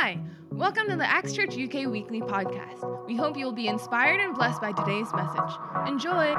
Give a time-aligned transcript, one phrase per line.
[0.00, 0.16] Hi,
[0.52, 3.04] welcome to the Acts Church UK Weekly Podcast.
[3.08, 5.56] We hope you will be inspired and blessed by today's message.
[5.88, 6.36] Enjoy.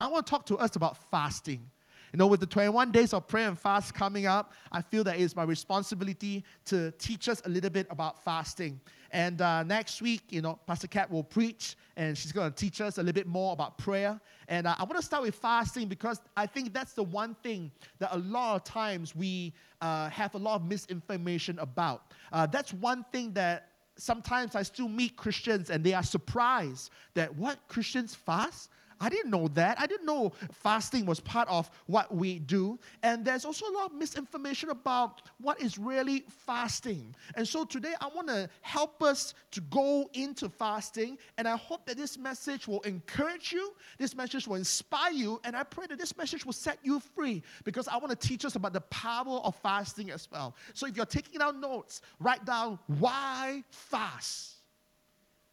[0.00, 1.72] I want to talk to us about fasting.
[2.14, 5.18] You know, with the 21 days of prayer and fast coming up, I feel that
[5.18, 8.80] it's my responsibility to teach us a little bit about fasting.
[9.10, 12.80] And uh, next week, you know, Pastor Kat will preach and she's going to teach
[12.80, 14.20] us a little bit more about prayer.
[14.46, 17.72] And uh, I want to start with fasting because I think that's the one thing
[17.98, 22.12] that a lot of times we uh, have a lot of misinformation about.
[22.30, 27.34] Uh, that's one thing that sometimes I still meet Christians and they are surprised that
[27.34, 28.70] what Christians fast?
[29.00, 29.80] I didn't know that.
[29.80, 32.78] I didn't know fasting was part of what we do.
[33.02, 37.14] And there's also a lot of misinformation about what is really fasting.
[37.34, 41.18] And so today I want to help us to go into fasting.
[41.38, 45.56] And I hope that this message will encourage you, this message will inspire you, and
[45.56, 48.56] I pray that this message will set you free because I want to teach us
[48.56, 50.56] about the power of fasting as well.
[50.72, 54.54] So if you're taking down notes, write down why fast.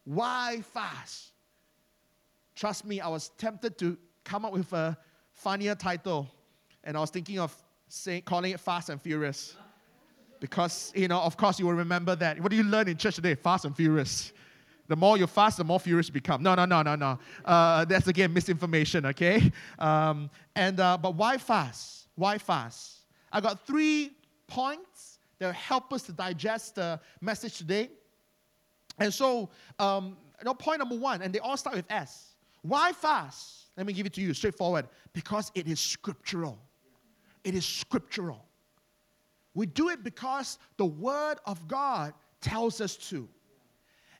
[0.04, 1.31] Why fast?
[2.54, 4.96] Trust me, I was tempted to come up with a
[5.32, 6.28] funnier title,
[6.84, 7.56] and I was thinking of
[7.88, 9.56] saying, calling it Fast and Furious.
[10.40, 12.40] Because, you know, of course, you will remember that.
[12.40, 13.34] What do you learn in church today?
[13.34, 14.32] Fast and Furious.
[14.88, 16.42] The more you fast, the more furious you become.
[16.42, 17.18] No, no, no, no, no.
[17.44, 19.50] Uh, that's again misinformation, okay?
[19.78, 22.08] Um, and uh, but why fast?
[22.14, 22.98] Why fast?
[23.32, 24.12] I got three
[24.46, 27.90] points that will help us to digest the message today.
[28.98, 32.31] And so, um, you know, point number one, and they all start with S.
[32.62, 33.66] Why fast?
[33.76, 34.88] Let me give it to you straightforward.
[35.12, 36.58] Because it is scriptural.
[37.44, 38.44] It is scriptural.
[39.54, 43.28] We do it because the Word of God tells us to.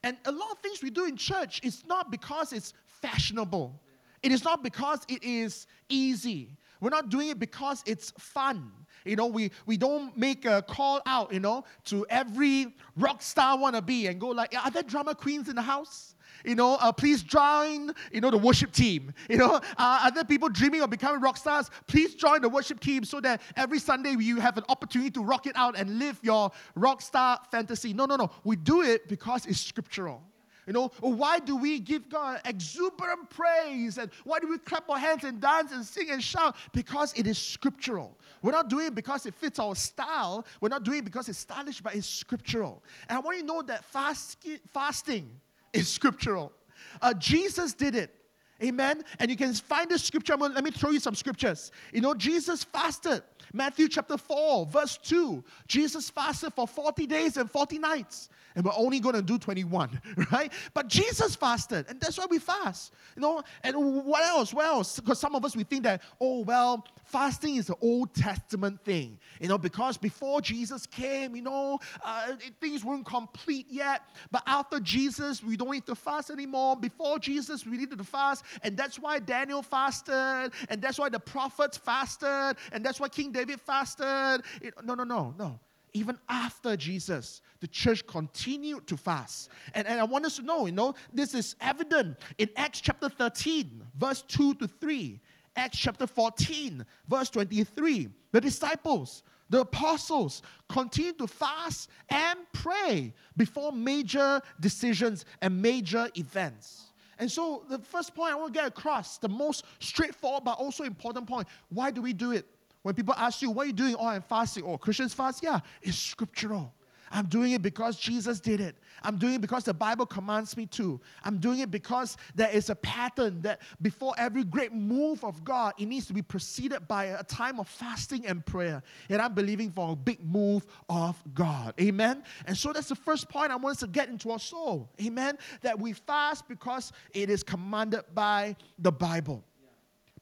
[0.03, 3.81] And a lot of things we do in church is not because it's fashionable.
[4.23, 6.57] It is not because it is easy.
[6.81, 8.73] We're not doing it because it's fun.
[9.05, 13.57] You know, we, we don't make a call out, you know, to every rock star
[13.57, 16.15] wannabe and go like, are there drama queens in the house?
[16.45, 19.13] You know, uh, please join, you know, the worship team.
[19.29, 19.61] You know, uh,
[20.05, 23.79] other people dreaming of becoming rock stars, please join the worship team so that every
[23.79, 27.93] Sunday you have an opportunity to rock it out and live your rock star fantasy.
[27.93, 28.31] No, no, no.
[28.45, 30.23] We do it because it's scriptural.
[30.67, 33.99] You know, why do we give God exuberant praise?
[33.99, 36.55] And why do we clap our hands and dance and sing and shout?
[36.73, 38.17] Because it is scriptural.
[38.43, 40.47] We're not doing it because it fits our style.
[40.61, 42.83] We're not doing it because it's stylish, but it's scriptural.
[43.09, 45.31] And I want you to know that fast, fasting
[45.73, 46.53] is scriptural.
[47.01, 48.15] Uh, Jesus did it.
[48.63, 49.03] Amen.
[49.19, 50.37] And you can find the scripture.
[50.37, 51.73] Gonna, let me throw you some scriptures.
[51.93, 53.23] You know, Jesus fasted.
[53.53, 55.43] Matthew chapter 4, verse 2.
[55.67, 60.01] Jesus fasted for 40 days and 40 nights and we're only going to do 21,
[60.33, 60.53] right?
[60.75, 63.43] But Jesus fasted, and that's why we fast, you know.
[63.63, 64.53] And what else?
[64.53, 65.01] What else?
[65.01, 69.19] Because some of us we think that, oh well, fasting is an Old Testament thing,
[69.41, 74.03] you know, because before Jesus came, you know, uh, things weren't complete yet.
[74.31, 76.77] But after Jesus, we don't need to fast anymore.
[76.77, 81.21] Before Jesus, we needed to fast, and that's why Daniel fasted, and that's why the
[81.21, 84.43] prophets fasted, and that's why King David fasted.
[84.61, 85.61] It, no, no, no, no
[85.95, 89.51] even after Jesus, the church continued to fast.
[89.75, 93.09] And, and I want us to know, you know, this is evident in Acts chapter
[93.09, 95.21] 13, verse 2 to 3.
[95.55, 98.09] Acts chapter 14, verse 23.
[98.33, 106.92] The disciples, the apostles continued to fast and pray before major decisions and major events.
[107.23, 110.83] And so, the first point I want to get across, the most straightforward but also
[110.83, 112.45] important point why do we do it?
[112.83, 113.95] When people ask you, what are you doing?
[113.97, 114.65] Oh, I'm fasting.
[114.67, 115.41] Oh, Christians fast?
[115.41, 116.75] Yeah, it's scriptural.
[117.13, 118.75] I'm doing it because Jesus did it.
[119.03, 120.99] I'm doing it because the Bible commands me to.
[121.25, 125.75] I'm doing it because there is a pattern that before every great move of God,
[125.79, 128.83] it needs to be preceded by a time of fasting and prayer.
[129.11, 131.75] And I'm believing for a big move of God.
[131.79, 132.23] Amen.
[132.47, 134.89] And so that's the first point I want us to get into our soul.
[135.05, 135.37] Amen.
[135.61, 139.45] That we fast because it is commanded by the Bible.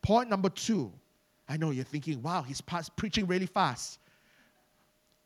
[0.02, 0.92] Point number two
[1.48, 3.98] I know you're thinking, wow, he's preaching really fast.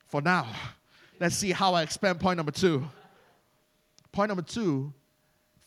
[0.07, 0.49] For now,
[1.25, 2.85] let's see how I expand point number two.
[4.13, 4.93] Point number two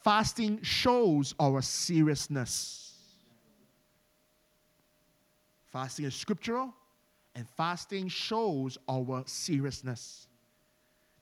[0.03, 2.93] fasting shows our seriousness.
[5.73, 6.75] Fasting is scriptural,
[7.33, 10.27] and fasting shows our seriousness.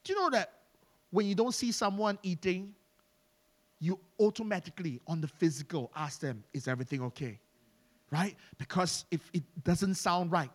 [0.04, 0.52] Do you know that
[1.12, 2.76] when you don't see someone eating,
[3.80, 7.40] you automatically, on the physical, ask them, Is everything okay?
[8.12, 8.36] right?
[8.58, 10.52] Because if it doesn't sound right,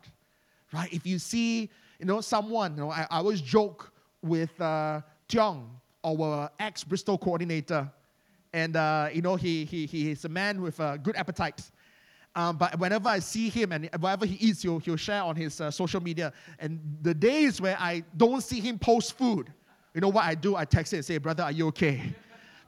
[0.70, 0.92] right?
[0.92, 3.92] If you see, you know, someone, you know, I, I always joke
[4.22, 5.66] with uh, Tiong,
[6.02, 7.90] our ex Bristol coordinator,
[8.54, 11.70] and uh, you know, he, he, he is a man with a good appetite.
[12.34, 15.60] Um, but whenever I see him and whatever he eats, he'll, he'll share on his
[15.60, 16.32] uh, social media.
[16.58, 19.52] And the days where I don't see him post food,
[19.94, 20.56] you know what I do?
[20.56, 22.14] I text him and say, Brother, are you okay?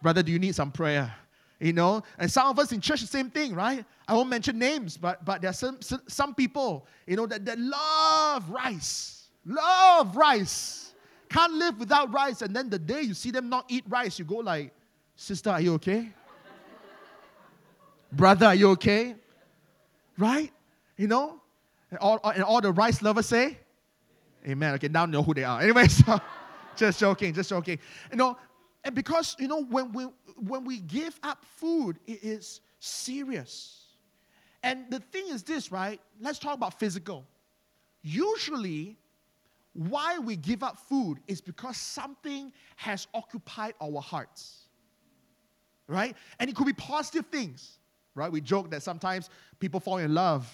[0.02, 1.14] Brother, do you need some prayer?
[1.60, 3.84] You know, and some of us in church, the same thing, right?
[4.08, 7.56] I won't mention names, but, but there are some, some people, you know, that, that
[7.56, 10.94] love rice, love rice,
[11.28, 12.42] can't live without rice.
[12.42, 14.72] And then the day you see them not eat rice, you go like,
[15.16, 16.08] Sister, are you okay?
[18.12, 19.14] Brother, are you okay?
[20.18, 20.52] Right?
[20.96, 21.40] You know?
[21.90, 23.58] And all, and all the rice lovers say,
[24.46, 24.74] Amen.
[24.74, 25.60] Okay, now know who they are.
[25.62, 26.20] Anyway, so
[26.76, 27.78] just joking, just joking.
[28.10, 28.36] You know,
[28.84, 30.04] and because, you know, when we,
[30.36, 33.84] when we give up food, it is serious.
[34.62, 36.00] And the thing is this, right?
[36.20, 37.24] Let's talk about physical.
[38.02, 38.96] Usually,
[39.74, 44.66] why we give up food is because something has occupied our hearts.
[45.88, 46.16] Right?
[46.38, 47.78] And it could be positive things
[48.14, 48.30] right?
[48.30, 50.50] We joke that sometimes people fall in love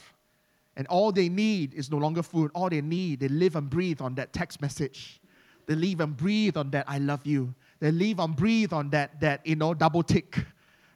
[0.77, 2.51] and all they need is no longer food.
[2.55, 5.21] All they need, they live and breathe on that text message.
[5.67, 7.55] They live and breathe on that I love you.
[7.81, 10.39] They live and breathe on that, that you know, double tick.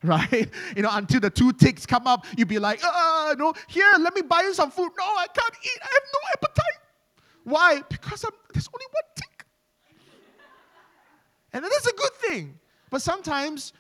[0.05, 0.51] Right?
[0.77, 4.13] You know, until the two ticks come up, you'll be like, uh, no, here, let
[4.13, 4.91] me buy you some food.
[4.99, 5.81] No, I can't eat.
[5.81, 6.72] I have no appetite.
[7.45, 7.83] Why?
[7.89, 9.47] Because I'm, there's only one tick.
[11.53, 12.59] And that's a good thing.
[12.91, 13.73] But sometimes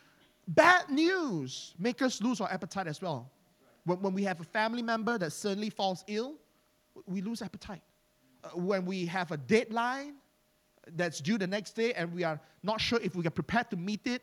[0.49, 3.31] Bad news make us lose our appetite as well.
[3.85, 6.35] When, when we have a family member that suddenly falls ill,
[7.07, 7.83] we lose appetite.
[8.45, 10.15] Uh, when we have a deadline
[10.97, 13.77] that's due the next day and we are not sure if we are prepared to
[13.77, 14.23] meet it,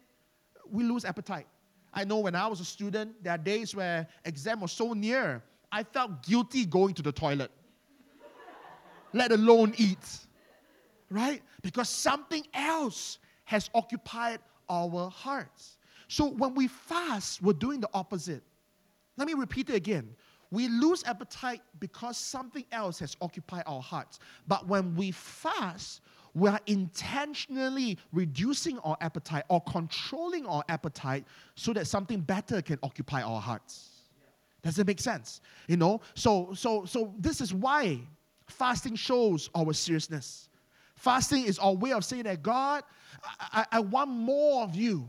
[0.69, 1.47] we lose appetite.
[1.93, 5.41] I know when I was a student, there are days where exam was so near,
[5.71, 7.49] I felt guilty going to the toilet,
[9.13, 9.97] let alone eat.
[11.09, 11.41] Right?
[11.61, 14.39] Because something else has occupied
[14.69, 15.77] our hearts.
[16.07, 18.43] So when we fast, we're doing the opposite.
[19.17, 20.15] Let me repeat it again.
[20.51, 24.19] We lose appetite because something else has occupied our hearts.
[24.47, 26.01] But when we fast,
[26.33, 32.79] we are intentionally reducing our appetite or controlling our appetite so that something better can
[32.81, 33.89] occupy our hearts.
[34.63, 35.41] Does it make sense?
[35.67, 38.01] You know, so so so this is why
[38.51, 40.49] fasting shows our seriousness.
[40.95, 42.83] Fasting is our way of saying that God,
[43.23, 45.07] I, I, I want more of you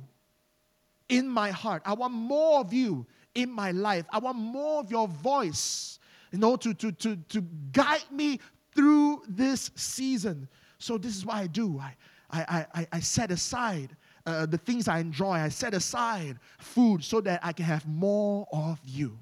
[1.08, 1.82] in my heart.
[1.84, 4.06] I want more of you in my life.
[4.10, 5.98] I want more of your voice,
[6.30, 7.40] you know, to, to, to, to
[7.72, 8.40] guide me
[8.74, 10.48] through this season.
[10.78, 11.80] So this is what I do.
[11.80, 11.96] I,
[12.30, 13.96] I, I, I set aside
[14.26, 15.32] uh, the things I enjoy.
[15.32, 19.18] I set aside food so that I can have more of you.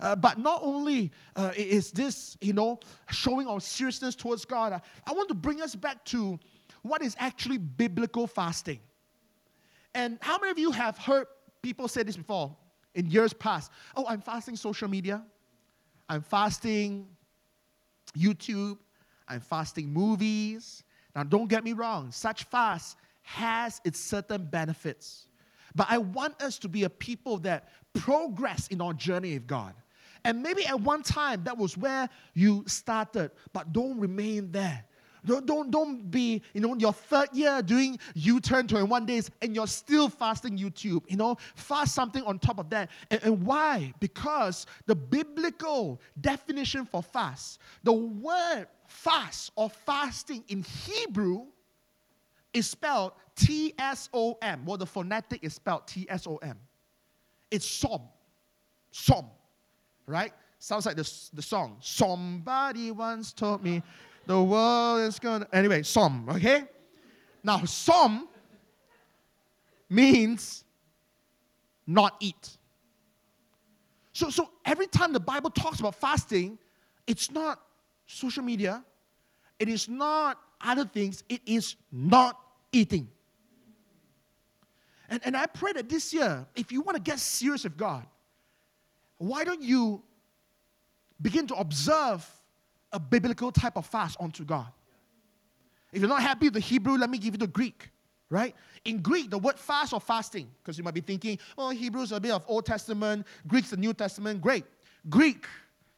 [0.00, 2.78] Uh, but not only uh, is this, you know,
[3.10, 6.38] showing our seriousness towards God, I, I want to bring us back to
[6.82, 8.80] what is actually biblical fasting.
[9.94, 11.26] And how many of you have heard
[11.62, 12.54] people say this before
[12.94, 13.72] in years past?
[13.96, 15.24] Oh, I'm fasting social media.
[16.08, 17.08] I'm fasting
[18.16, 18.78] YouTube.
[19.28, 20.84] I'm fasting movies.
[21.14, 25.26] Now, don't get me wrong, such fast has its certain benefits.
[25.74, 29.74] But I want us to be a people that progress in our journey with God.
[30.26, 34.84] And maybe at one time that was where you started, but don't remain there.
[35.24, 39.68] Don't, don't, don't be, you know, your third year doing U-turn 21 days and you're
[39.68, 41.02] still fasting YouTube.
[41.08, 42.90] You know, fast something on top of that.
[43.12, 43.94] And, and why?
[44.00, 51.46] Because the biblical definition for fast, the word fast or fasting in Hebrew
[52.52, 54.64] is spelled T S O M.
[54.64, 56.58] Well, the phonetic is spelled T S O M.
[57.48, 58.02] It's som.
[58.90, 59.26] Som.
[60.06, 60.32] Right?
[60.58, 61.76] Sounds like the, the song.
[61.80, 63.82] Somebody once told me
[64.26, 65.46] the world is gonna.
[65.52, 66.64] Anyway, som, okay?
[67.42, 68.28] Now, som
[69.88, 70.64] means
[71.86, 72.58] not eat.
[74.12, 76.58] So, so every time the Bible talks about fasting,
[77.06, 77.60] it's not
[78.06, 78.84] social media,
[79.58, 82.40] it is not other things, it is not
[82.72, 83.08] eating.
[85.08, 88.06] And, and I pray that this year, if you want to get serious with God,
[89.18, 90.02] why don't you
[91.20, 92.28] begin to observe
[92.92, 94.66] a biblical type of fast unto God.
[95.92, 97.90] If you're not happy with the Hebrew, let me give you the Greek,
[98.30, 98.54] right?
[98.84, 102.20] In Greek, the word fast or fasting, because you might be thinking, oh, Hebrew's a
[102.20, 104.40] bit of Old Testament, Greek's the New Testament.
[104.40, 104.64] Great.
[105.08, 105.46] Greek,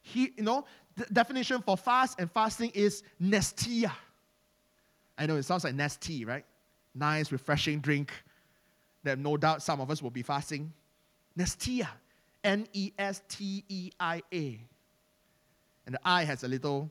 [0.03, 0.65] he, you know,
[0.97, 3.93] the definition for fast and fasting is nestia.
[5.17, 6.45] I know it sounds like Nestea, right?
[6.95, 8.13] Nice, refreshing drink
[9.03, 10.73] that no doubt some of us will be fasting.
[11.37, 11.89] Nestia.
[12.45, 14.61] N E S T E I A
[15.89, 16.91] and the eye has a little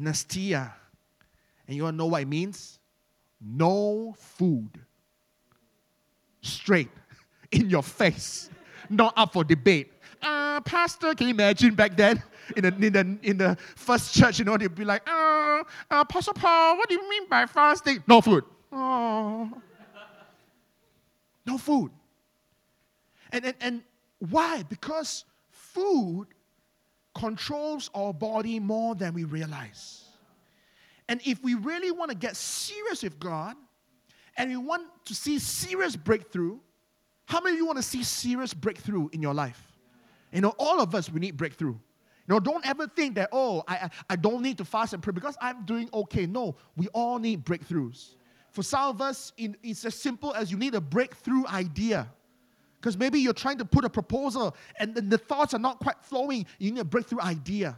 [0.00, 0.72] nestia.
[1.66, 2.78] And you want to know what it means?
[3.38, 4.70] No food.
[6.40, 6.88] Straight
[7.52, 8.48] in your face.
[8.88, 9.92] Not up for debate.
[10.22, 12.22] uh, Pastor, can you imagine back then
[12.56, 16.00] in the, in the, in the first church, you know, they'd be like, uh, uh,
[16.00, 18.02] Apostle Paul, what do you mean by fasting?
[18.06, 18.44] No food.
[18.72, 19.52] Oh.
[21.44, 21.90] No food.
[23.32, 23.82] And, and, and
[24.30, 24.62] why?
[24.68, 26.26] Because food
[27.14, 30.04] controls our body more than we realize.
[31.08, 33.56] And if we really want to get serious with God
[34.36, 36.58] and we want to see serious breakthrough,
[37.26, 39.72] how many of you want to see serious breakthrough in your life?
[40.32, 41.72] You know, all of us, we need breakthrough.
[42.28, 45.02] You know, don't ever think that, oh, I, I, I don't need to fast and
[45.02, 46.26] pray because I'm doing okay.
[46.26, 48.16] No, we all need breakthroughs.
[48.50, 52.08] For some of us, it's as simple as you need a breakthrough idea.
[52.80, 56.46] Because maybe you're trying to put a proposal and the thoughts are not quite flowing.
[56.58, 57.76] You need a breakthrough idea.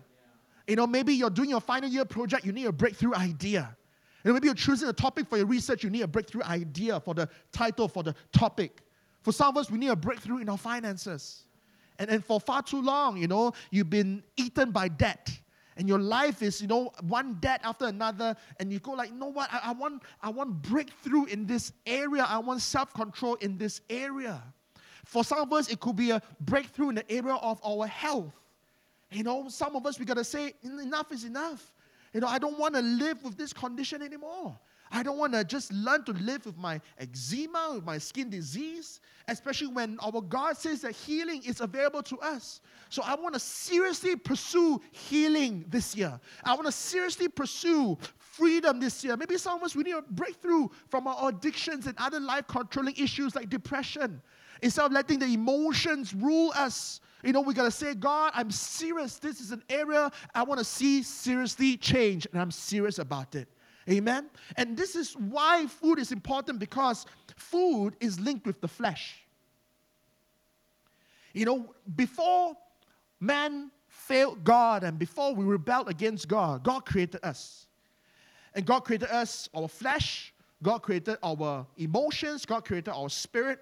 [0.67, 3.77] You know, maybe you're doing your final year project, you need a breakthrough idea.
[4.25, 7.15] Know, maybe you're choosing a topic for your research, you need a breakthrough idea for
[7.15, 8.83] the title, for the topic.
[9.23, 11.45] For some of us, we need a breakthrough in our finances.
[11.99, 15.31] And, and for far too long, you know, you've been eaten by debt.
[15.77, 19.17] And your life is, you know, one debt after another, and you go like, you
[19.17, 19.49] know what?
[19.53, 22.25] I, I want, I want breakthrough in this area.
[22.29, 24.43] I want self-control in this area.
[25.11, 28.33] For some of us, it could be a breakthrough in the area of our health.
[29.11, 31.73] You know, some of us, we got to say, enough is enough.
[32.15, 34.57] You know, I don't want to live with this condition anymore.
[34.89, 39.01] I don't want to just learn to live with my eczema, with my skin disease,
[39.27, 42.61] especially when our God says that healing is available to us.
[42.89, 46.21] So I want to seriously pursue healing this year.
[46.45, 49.17] I want to seriously pursue freedom this year.
[49.17, 52.95] Maybe some of us, we need a breakthrough from our addictions and other life controlling
[52.95, 54.23] issues like depression.
[54.63, 58.51] Instead of letting the emotions rule us, you know, we got to say, God, I'm
[58.51, 59.19] serious.
[59.19, 63.49] This is an area I want to see seriously change, and I'm serious about it.
[63.89, 64.31] Amen?
[64.57, 69.23] And this is why food is important because food is linked with the flesh.
[71.33, 72.57] You know, before
[73.21, 77.67] man failed God and before we rebelled against God, God created us.
[78.55, 83.61] And God created us, our flesh, God created our emotions, God created our spirit,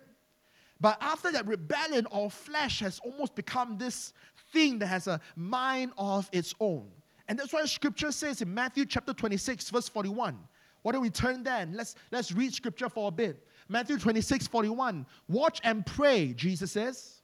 [0.81, 4.13] but after that rebellion, our flesh has almost become this
[4.53, 6.89] thing that has a mind of its own.
[7.29, 10.39] And that's why scripture says in Matthew chapter 26, verse 41.
[10.83, 13.47] Why don't we turn there and let's, let's read scripture for a bit.
[13.69, 15.05] Matthew 26, 41.
[15.29, 17.23] Watch and pray, Jesus says,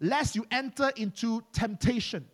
[0.00, 2.26] lest you enter into temptation.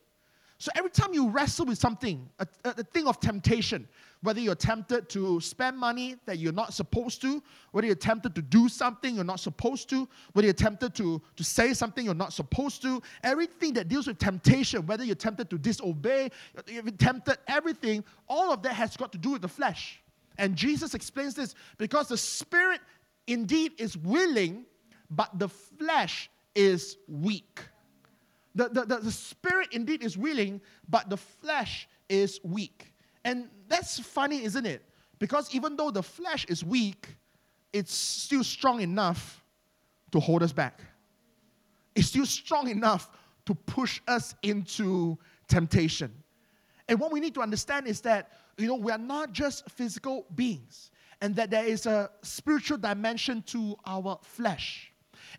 [0.65, 3.87] So every time you wrestle with something, a, a, thing of temptation,
[4.23, 7.43] whether you're tempted to spend money that you're not supposed to,
[7.73, 11.45] whether you're tempted to do something you're not supposed to, whether you're tempted to, to
[11.45, 15.59] say something you're not supposed to, everything that deals with temptation, whether you're tempted to
[15.59, 16.31] disobey,
[16.67, 20.01] you're tempted, everything, all of that has got to do with the flesh.
[20.39, 22.81] And Jesus explains this because the spirit
[23.27, 24.65] indeed is willing,
[25.11, 27.61] but the flesh is weak.
[28.55, 32.93] The, the, the, the spirit indeed is willing, but the flesh is weak.
[33.25, 34.83] And that's funny, isn't it?
[35.19, 37.17] Because even though the flesh is weak,
[37.73, 39.43] it's still strong enough
[40.13, 40.81] to hold us back.
[41.95, 43.11] It's still strong enough
[43.47, 45.19] to push us into
[45.49, 46.13] temptation.
[46.89, 50.27] And what we need to understand is that, you know, we are not just physical
[50.35, 54.93] beings, and that there is a spiritual dimension to our flesh.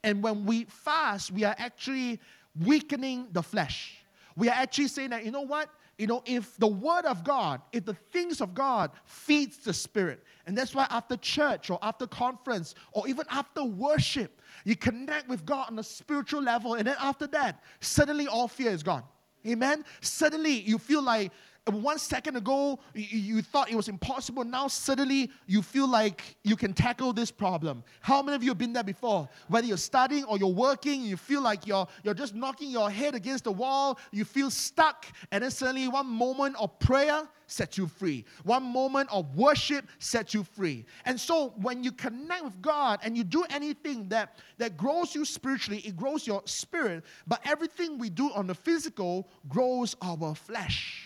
[0.03, 2.19] And when we fast, we are actually
[2.59, 3.97] weakening the flesh.
[4.35, 5.69] We are actually saying that, you know what?
[5.97, 10.24] You know, if the word of God, if the things of God feeds the spirit,
[10.45, 15.45] and that's why after church or after conference or even after worship, you connect with
[15.45, 19.03] God on a spiritual level, and then after that, suddenly all fear is gone.
[19.47, 19.85] Amen.
[20.01, 21.31] Suddenly you feel like
[21.74, 24.43] one second ago you, thought it was impossible.
[24.43, 27.84] Now suddenly you feel like you can tackle this problem.
[28.01, 29.27] How many of you have been there before?
[29.48, 33.15] Whether you're studying or you're working you feel like you're, you're just knocking your head
[33.15, 34.00] against the wall.
[34.12, 35.07] You feel stuck.
[35.31, 38.25] And then suddenly one moment of prayer sets you free.
[38.43, 40.86] One moment of worship sets you free.
[41.05, 45.25] And so when you connect with god and you do anything that that grows you
[45.25, 47.03] spiritually it grows your spirit.
[47.25, 51.04] But everything we do on the physical grows our flesh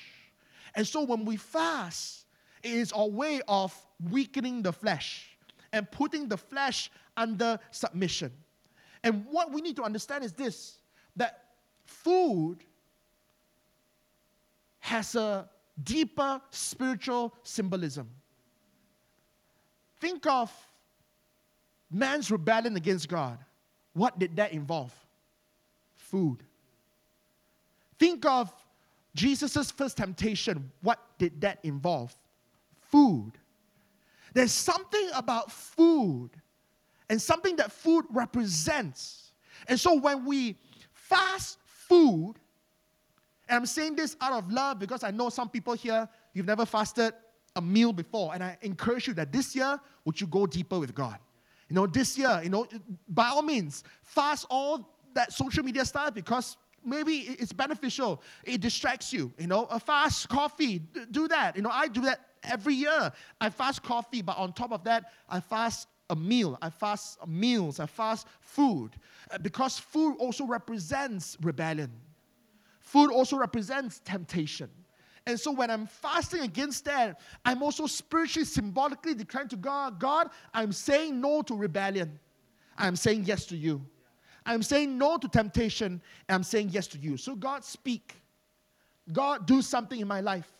[0.75, 2.25] and so when we fast,
[2.63, 3.75] it is a way of
[4.09, 5.37] weakening the flesh
[5.71, 8.31] and putting the flesh under submission.
[9.03, 10.77] And what we need to understand is this
[11.15, 11.45] that
[11.85, 12.57] food
[14.79, 15.49] has a
[15.83, 18.09] deeper spiritual symbolism.
[19.99, 20.51] Think of
[21.91, 23.37] man's rebellion against God.
[23.93, 24.93] What did that involve?
[25.95, 26.43] Food.
[27.97, 28.53] Think of
[29.15, 32.15] Jesus' first temptation, what did that involve?
[32.79, 33.33] Food.
[34.33, 36.29] There's something about food
[37.09, 39.31] and something that food represents.
[39.67, 40.57] And so when we
[40.93, 42.35] fast food,
[43.47, 46.65] and I'm saying this out of love because I know some people here, you've never
[46.65, 47.13] fasted
[47.55, 48.33] a meal before.
[48.35, 51.17] And I encourage you that this year, would you go deeper with God?
[51.67, 52.67] You know, this year, you know,
[53.07, 58.21] by all means, fast all that social media stuff because maybe it's beneficial.
[58.43, 59.31] It distracts you.
[59.37, 60.79] You know, a fast coffee,
[61.11, 61.55] do that.
[61.55, 63.11] You know, I do that every year.
[63.41, 66.57] I fast coffee, but on top of that, I fast a meal.
[66.61, 67.79] I fast meals.
[67.79, 68.91] I fast food.
[69.31, 71.91] Uh, because food also represents rebellion.
[72.79, 74.69] Food also represents temptation.
[75.27, 80.29] And so when I'm fasting against that, I'm also spiritually, symbolically declaring to God, God,
[80.53, 82.19] I'm saying no to rebellion.
[82.77, 83.85] I'm saying yes to you.
[84.49, 86.01] I'm saying no to temptation.
[86.27, 87.17] I'm saying yes to you.
[87.17, 88.15] So God, speak.
[89.13, 90.51] God, do something in my life.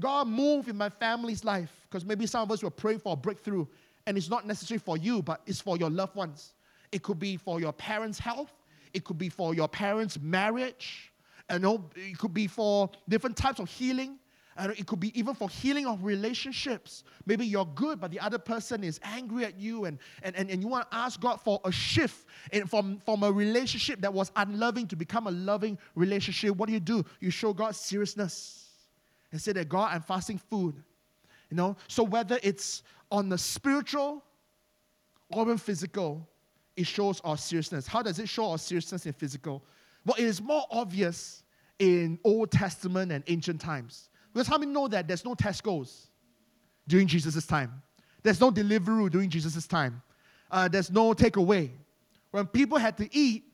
[0.00, 1.70] God, move in my family's life.
[1.88, 3.66] Because maybe some of us were praying for a breakthrough,
[4.06, 6.54] and it's not necessarily for you, but it's for your loved ones.
[6.90, 8.52] It could be for your parents' health.
[8.94, 11.12] It could be for your parents' marriage.
[11.50, 11.64] And
[11.96, 14.18] it could be for different types of healing.
[14.58, 17.04] And it could be even for healing of relationships.
[17.26, 20.60] Maybe you're good, but the other person is angry at you, and, and, and, and
[20.60, 24.32] you want to ask God for a shift in, from, from a relationship that was
[24.34, 26.56] unloving to become a loving relationship.
[26.56, 27.04] What do you do?
[27.20, 28.70] You show God seriousness
[29.30, 30.74] and say that God, I'm fasting food.
[31.50, 34.24] You know, so whether it's on the spiritual
[35.30, 36.28] or even physical,
[36.76, 37.86] it shows our seriousness.
[37.86, 39.64] How does it show our seriousness in physical?
[40.04, 41.44] Well, it is more obvious
[41.78, 44.10] in Old Testament and ancient times.
[44.38, 46.06] Because how many know that there's no Tesco's
[46.86, 47.82] during Jesus' time?
[48.22, 50.00] There's no Deliveroo during Jesus' time.
[50.48, 51.70] Uh, there's no takeaway.
[52.30, 53.46] When people had to eat,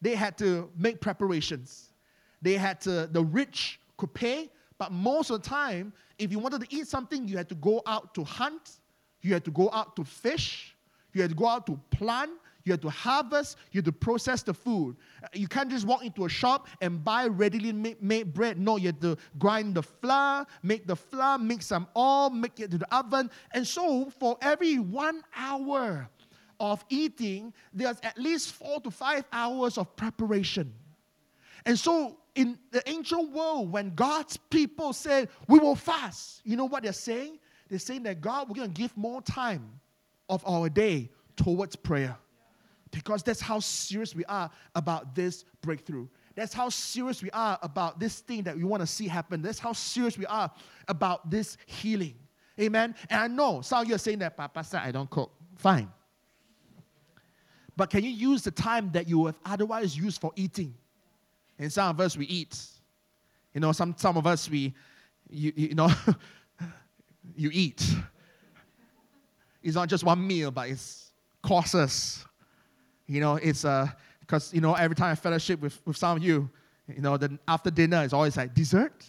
[0.00, 1.88] they had to make preparations.
[2.40, 6.60] They had to, the rich could pay, but most of the time, if you wanted
[6.60, 8.78] to eat something, you had to go out to hunt,
[9.22, 10.76] you had to go out to fish,
[11.14, 12.30] you had to go out to plant,
[12.68, 14.96] you have to harvest, you have to process the food.
[15.32, 18.58] You can't just walk into a shop and buy readily made bread.
[18.58, 22.70] No, you have to grind the flour, make the flour, mix some oil, make it
[22.70, 23.30] to the oven.
[23.52, 26.08] And so, for every one hour
[26.60, 30.72] of eating, there's at least four to five hours of preparation.
[31.64, 36.66] And so, in the ancient world, when God's people said, We will fast, you know
[36.66, 37.38] what they're saying?
[37.68, 39.80] They're saying that God, we're going to give more time
[40.28, 42.16] of our day towards prayer.
[42.90, 46.08] Because that's how serious we are about this breakthrough.
[46.34, 49.42] That's how serious we are about this thing that we want to see happen.
[49.42, 50.50] That's how serious we are
[50.86, 52.14] about this healing.
[52.60, 52.94] Amen.
[53.10, 55.32] And I know some of you are saying that, Pastor, I don't cook.
[55.56, 55.90] Fine.
[57.76, 60.74] But can you use the time that you have otherwise used for eating?
[61.58, 62.56] And some of us, we eat.
[63.54, 64.74] You know, some, some of us, we,
[65.30, 65.90] you, you know,
[67.36, 67.84] you eat.
[69.62, 71.10] It's not just one meal, but it's
[71.42, 72.24] courses.
[73.08, 73.62] You know, it's
[74.20, 76.48] because, uh, you know, every time I fellowship with, with some of you,
[76.86, 79.04] you know, then after dinner, it's always like dessert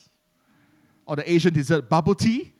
[1.05, 2.53] or the Asian dessert, bubble tea.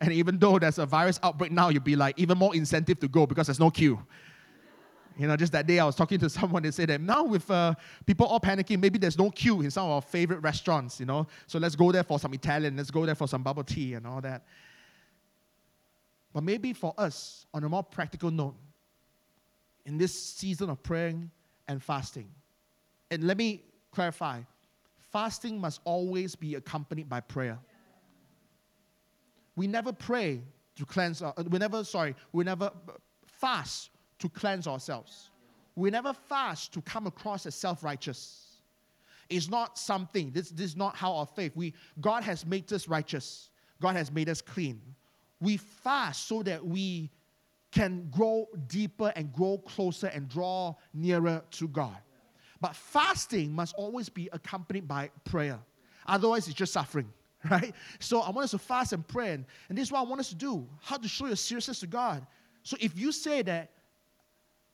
[0.00, 3.08] And even though there's a virus outbreak now, you'd be like even more incentive to
[3.08, 4.00] go because there's no queue.
[5.16, 7.50] You know, just that day I was talking to someone, they said that now with
[7.50, 7.74] uh,
[8.06, 11.26] people all panicking, maybe there's no queue in some of our favorite restaurants, you know.
[11.46, 14.06] So let's go there for some Italian, let's go there for some bubble tea and
[14.06, 14.44] all that.
[16.32, 18.54] But maybe for us, on a more practical note,
[19.88, 21.30] in this season of praying
[21.66, 22.28] and fasting.
[23.10, 24.42] And let me clarify
[25.10, 27.58] fasting must always be accompanied by prayer.
[29.56, 30.42] We never pray
[30.76, 32.92] to cleanse, our, we never, sorry, we never uh,
[33.26, 35.30] fast to cleanse ourselves.
[35.74, 38.44] We never fast to come across as self righteous.
[39.30, 41.52] It's not something, this, this is not how our faith.
[41.56, 43.48] We, God has made us righteous,
[43.80, 44.82] God has made us clean.
[45.40, 47.10] We fast so that we
[47.78, 51.96] can grow deeper and grow closer and draw nearer to God.
[52.60, 55.60] But fasting must always be accompanied by prayer.
[56.04, 57.08] Otherwise, it's just suffering,
[57.50, 57.72] right?
[58.00, 59.30] So I want us to fast and pray.
[59.30, 61.78] And, and this is what I want us to do how to show your seriousness
[61.80, 62.26] to God.
[62.64, 63.70] So if you say that,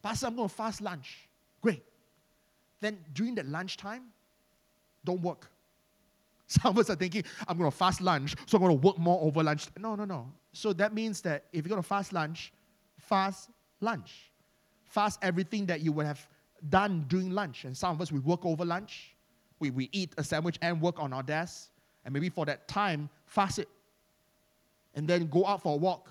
[0.02, 1.28] Pastor, I'm going to fast lunch,
[1.60, 1.82] great.
[2.80, 4.04] Then during that lunchtime,
[5.04, 5.50] don't work.
[6.46, 8.96] Some of us are thinking, I'm going to fast lunch, so I'm going to work
[8.96, 9.66] more over lunch.
[9.78, 10.32] No, no, no.
[10.54, 12.50] So that means that if you're going to fast lunch,
[13.04, 14.30] fast lunch.
[14.84, 16.26] Fast everything that you would have
[16.68, 17.64] done during lunch.
[17.64, 19.14] And some of us, we work over lunch.
[19.58, 21.70] We, we eat a sandwich and work on our desk.
[22.04, 23.68] And maybe for that time, fast it.
[24.94, 26.10] And then go out for a walk.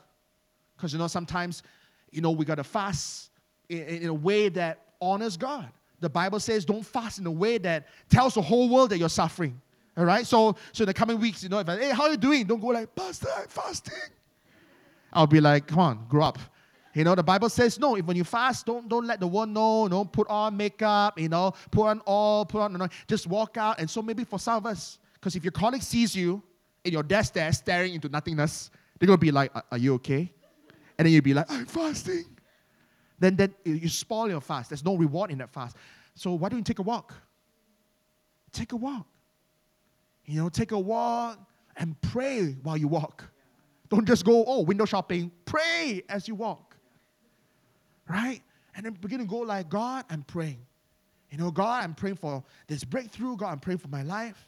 [0.76, 1.64] Because, you know, sometimes,
[2.12, 3.30] you know, we got to fast
[3.70, 5.70] in, in a way that honors God.
[6.00, 9.08] The Bible says don't fast in a way that tells the whole world that you're
[9.08, 9.62] suffering.
[9.96, 10.26] All right?
[10.26, 12.46] So, so in the coming weeks, you know, if I, hey, how are you doing?
[12.46, 13.94] Don't go like, Pastor, I'm fasting.
[15.14, 16.40] I'll be like, come on, grow up.
[16.94, 17.96] You know, the Bible says no.
[17.96, 19.88] If when you fast, don't don't let the world know.
[19.88, 21.20] Don't put on makeup.
[21.20, 22.72] You know, put on all, put on.
[22.72, 23.80] You know, just walk out.
[23.80, 26.44] And so maybe for some of us, because if your colleague sees you
[26.84, 30.32] in your desk there staring into nothingness, they're gonna be like, "Are you okay?"
[30.98, 32.26] And then you'll be like, "I'm fasting."
[33.20, 34.70] Then then you spoil your fast.
[34.70, 35.76] There's no reward in that fast.
[36.14, 37.14] So why don't you take a walk?
[38.52, 39.08] Take a walk.
[40.26, 41.40] You know, take a walk
[41.76, 43.24] and pray while you walk.
[43.90, 45.32] Don't just go, oh, window shopping.
[45.46, 46.73] Pray as you walk.
[48.14, 48.42] Right?
[48.76, 50.60] And then begin to go like, God, I'm praying.
[51.32, 53.36] You know, God, I'm praying for this breakthrough.
[53.38, 54.48] God, I'm praying for my life.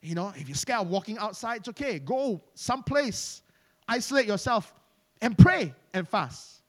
[0.00, 1.98] You know, if you're scared of walking outside, it's okay.
[1.98, 3.42] Go someplace,
[3.88, 4.72] isolate yourself,
[5.20, 6.62] and pray and fast.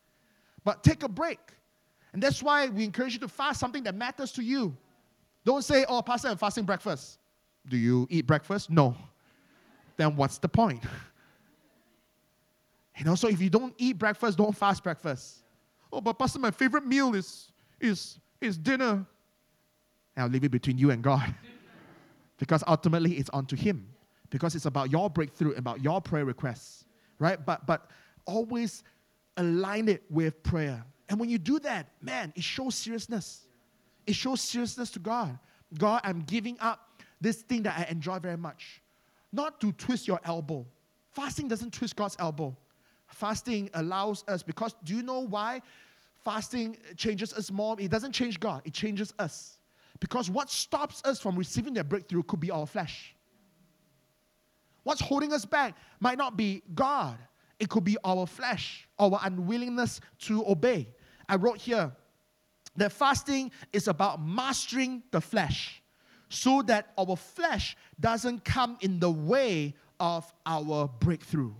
[0.63, 1.39] But take a break.
[2.13, 4.76] And that's why we encourage you to fast something that matters to you.
[5.46, 7.19] Don't say, oh, Pastor, I'm fasting breakfast.
[7.67, 8.69] Do you eat breakfast?
[8.69, 8.96] No.
[9.98, 10.84] Then what's the point?
[12.96, 15.43] You know, so if you don't eat breakfast, don't fast breakfast.
[15.94, 19.06] Oh, but Pastor, my favorite meal is is is dinner.
[20.18, 21.34] I'll leave it between you and God.
[22.38, 23.88] because ultimately it's onto Him.
[24.30, 26.86] Because it's about your breakthrough, about your prayer requests.
[27.20, 27.44] Right?
[27.44, 27.92] But but
[28.26, 28.84] always
[29.38, 30.84] align it with prayer.
[31.10, 33.46] And when you do that, man, it shows seriousness.
[34.08, 35.38] It shows seriousness to God.
[35.78, 38.82] God, I'm giving up this thing that I enjoy very much.
[39.32, 40.66] Not to twist your elbow.
[41.12, 42.58] Fasting doesn't twist God's elbow.
[43.13, 45.62] Fasting allows us, because do you know why
[46.23, 47.76] fasting changes us more?
[47.80, 49.60] It doesn't change God, it changes us.
[49.99, 53.15] Because what stops us from receiving that breakthrough could be our flesh.
[54.82, 57.17] What's holding us back might not be God,
[57.60, 60.89] it could be our flesh, our unwillingness to obey.
[61.30, 61.91] I wrote here
[62.76, 65.82] that fasting is about mastering the flesh
[66.30, 71.54] so that our flesh doesn't come in the way of our breakthrough.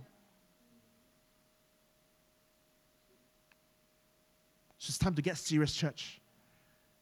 [4.84, 6.20] So it's time to get serious, church.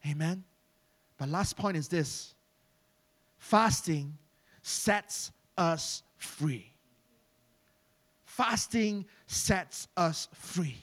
[0.09, 0.45] Amen.
[1.17, 2.33] But last point is this
[3.35, 4.17] fasting
[4.61, 6.71] sets us free.
[8.23, 10.77] Fasting sets us free.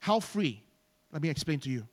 [0.00, 0.60] How free?
[1.12, 1.86] Let me explain to you.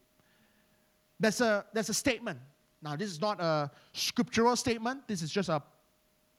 [1.20, 2.40] There's a, there's a statement.
[2.82, 5.62] Now, this is not a scriptural statement, this is just a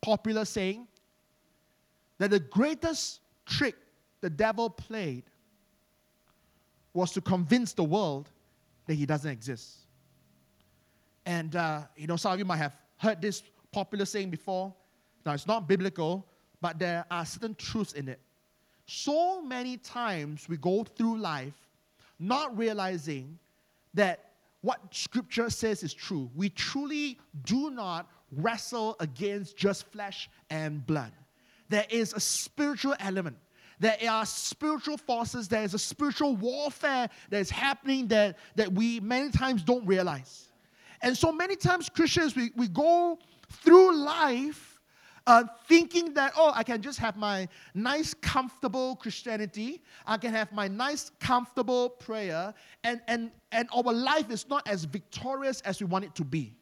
[0.00, 0.88] popular saying
[2.18, 3.76] that the greatest trick
[4.22, 5.22] the devil played
[6.98, 8.28] was to convince the world
[8.86, 9.86] that he doesn't exist.
[11.24, 14.74] And, uh, you know, some of you might have heard this popular saying before.
[15.24, 16.26] Now, it's not biblical,
[16.60, 18.18] but there are certain truths in it.
[18.86, 21.54] So many times we go through life
[22.18, 23.38] not realizing
[23.94, 24.30] that
[24.62, 26.28] what scripture says is true.
[26.34, 31.12] We truly do not wrestle against just flesh and blood.
[31.68, 33.36] There is a spiritual element.
[33.80, 39.00] There are spiritual forces, there is a spiritual warfare that is happening that, that we
[39.00, 40.48] many times don't realize.
[41.00, 44.80] And so many times, Christians, we, we go through life
[45.28, 50.50] uh, thinking that, oh, I can just have my nice, comfortable Christianity, I can have
[50.52, 55.86] my nice, comfortable prayer, and, and, and our life is not as victorious as we
[55.86, 56.54] want it to be.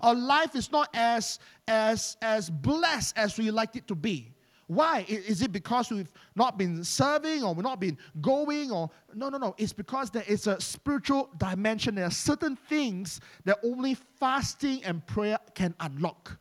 [0.00, 4.31] Our life is not as, as, as blessed as we like it to be.
[4.74, 5.04] Why?
[5.08, 9.38] Is it because we've not been serving or we've not been going or no no
[9.38, 14.82] no it's because there is a spiritual dimension there are certain things that only fasting
[14.84, 16.38] and prayer can unlock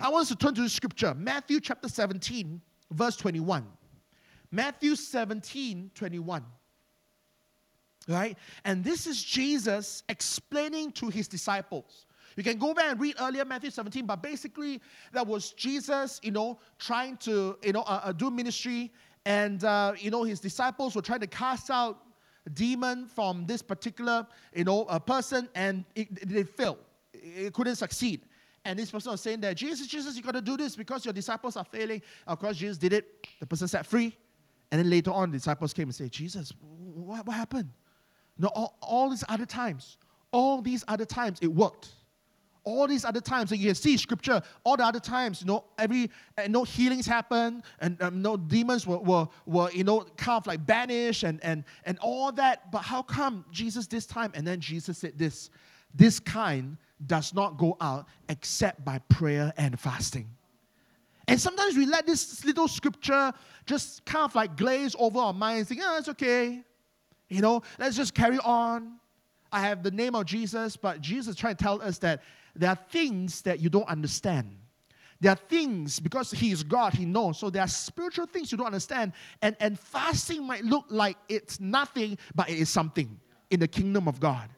[0.00, 2.60] I want us to turn to the scripture, Matthew chapter 17,
[2.92, 3.66] verse 21.
[4.50, 6.44] Matthew 17, 21.
[8.06, 8.38] Right?
[8.64, 12.06] And this is Jesus explaining to his disciples.
[12.38, 16.30] You can go back and read earlier Matthew 17, but basically that was Jesus, you
[16.30, 18.92] know, trying to, you know, uh, uh, do ministry,
[19.26, 21.98] and uh, you know his disciples were trying to cast out
[22.46, 24.24] a demon from this particular,
[24.54, 26.78] you know, a person, and it, they failed.
[27.12, 28.20] It couldn't succeed.
[28.64, 31.14] And this person was saying that, Jesus, Jesus, you got to do this because your
[31.14, 32.02] disciples are failing.
[32.28, 33.26] Of course, Jesus did it.
[33.40, 34.16] The person set free.
[34.70, 37.70] And then later on, the disciples came and said, Jesus, what, what happened?
[38.38, 39.96] No, all, all these other times,
[40.30, 41.94] all these other times, it worked.
[42.68, 45.64] All these other times, and you can see scripture, all the other times, you know,
[45.78, 46.10] every,
[46.48, 50.66] no healings happen, and um, no demons were, were, were, you know, kind of like
[50.66, 52.70] banished and, and, and all that.
[52.70, 54.32] But how come Jesus this time?
[54.34, 55.48] And then Jesus said this,
[55.94, 56.76] this kind
[57.06, 60.28] does not go out except by prayer and fasting.
[61.26, 63.32] And sometimes we let this little scripture
[63.64, 66.62] just kind of like glaze over our minds, think, oh, it's okay.
[67.30, 68.98] You know, let's just carry on.
[69.50, 72.20] I have the name of Jesus, but Jesus is trying to tell us that
[72.54, 74.56] there are things that you don't understand.
[75.20, 77.38] There are things, because He is God, He knows.
[77.38, 79.12] So there are spiritual things you don't understand.
[79.42, 83.18] And, and fasting might look like it's nothing, but it is something
[83.50, 84.48] in the kingdom of God.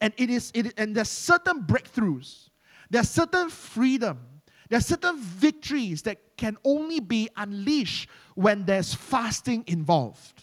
[0.00, 2.50] And it is, it, and there's certain breakthroughs,
[2.90, 4.20] there's certain freedom,
[4.68, 10.42] there are certain victories that can only be unleashed when there's fasting involved.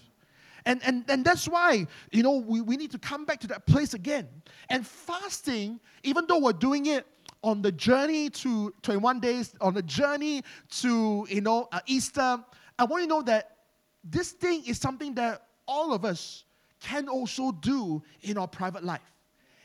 [0.66, 3.66] And, and, and that's why, you know, we, we need to come back to that
[3.66, 4.28] place again.
[4.70, 7.06] And fasting, even though we're doing it
[7.44, 10.44] on the journey to 21 days, on the journey
[10.82, 12.44] to, you know, uh, Easter,
[12.80, 13.58] I want you to know that
[14.04, 16.46] this thing is something that all of us
[16.80, 19.02] can also do in our private life.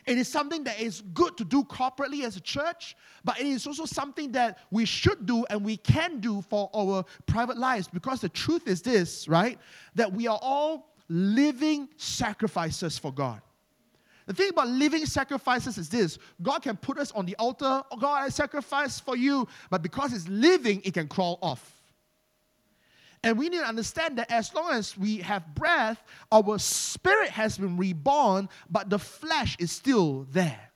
[0.08, 3.66] It is something that is good to do corporately as a church, but it is
[3.66, 8.22] also something that we should do and we can do for our private lives because
[8.22, 9.58] the truth is this, right?
[9.96, 13.40] That we are all living sacrifices for God.
[14.26, 17.96] The thing about living sacrifices is this God can put us on the altar, oh
[17.96, 21.74] God, I sacrifice for you, but because it's living, it can crawl off.
[23.24, 27.58] And we need to understand that as long as we have breath, our spirit has
[27.58, 30.67] been reborn, but the flesh is still there.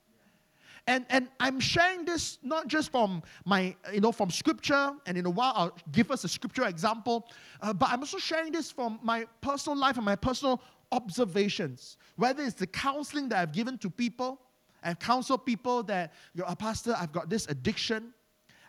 [0.86, 5.26] And, and I'm sharing this not just from my, you know, from scripture, and in
[5.26, 7.28] a while I'll give us a scripture example,
[7.60, 11.98] uh, but I'm also sharing this from my personal life and my personal observations.
[12.16, 14.40] Whether it's the counseling that I've given to people,
[14.82, 18.12] I've counseled people that, you know, Pastor, I've got this addiction.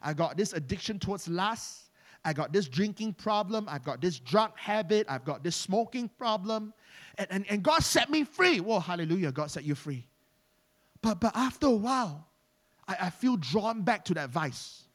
[0.01, 1.89] I got this addiction towards lust.
[2.25, 6.73] I got this drinking problem, I've got this drug habit, I've got this smoking problem.
[7.17, 8.61] And, and, and God set me free.
[8.61, 10.07] Whoa, hallelujah, God set you free.
[11.03, 12.27] But, but after a while,
[12.87, 14.85] I, I feel drawn back to that vice.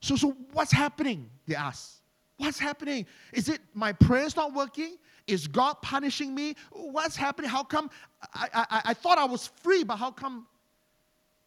[0.00, 1.28] So, so what's happening?
[1.46, 2.00] They ask.
[2.38, 3.06] What's happening?
[3.34, 4.96] Is it my prayers not working?
[5.26, 6.54] Is God punishing me?
[6.70, 7.50] What's happening?
[7.50, 7.90] How come
[8.32, 10.46] I, I, I thought I was free, but how come?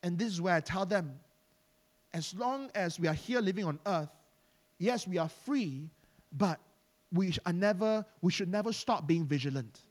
[0.03, 1.19] And this is where I tell them
[2.13, 4.09] as long as we are here living on earth,
[4.77, 5.89] yes, we are free,
[6.31, 6.59] but
[7.11, 9.81] we are never, we should never stop being vigilant.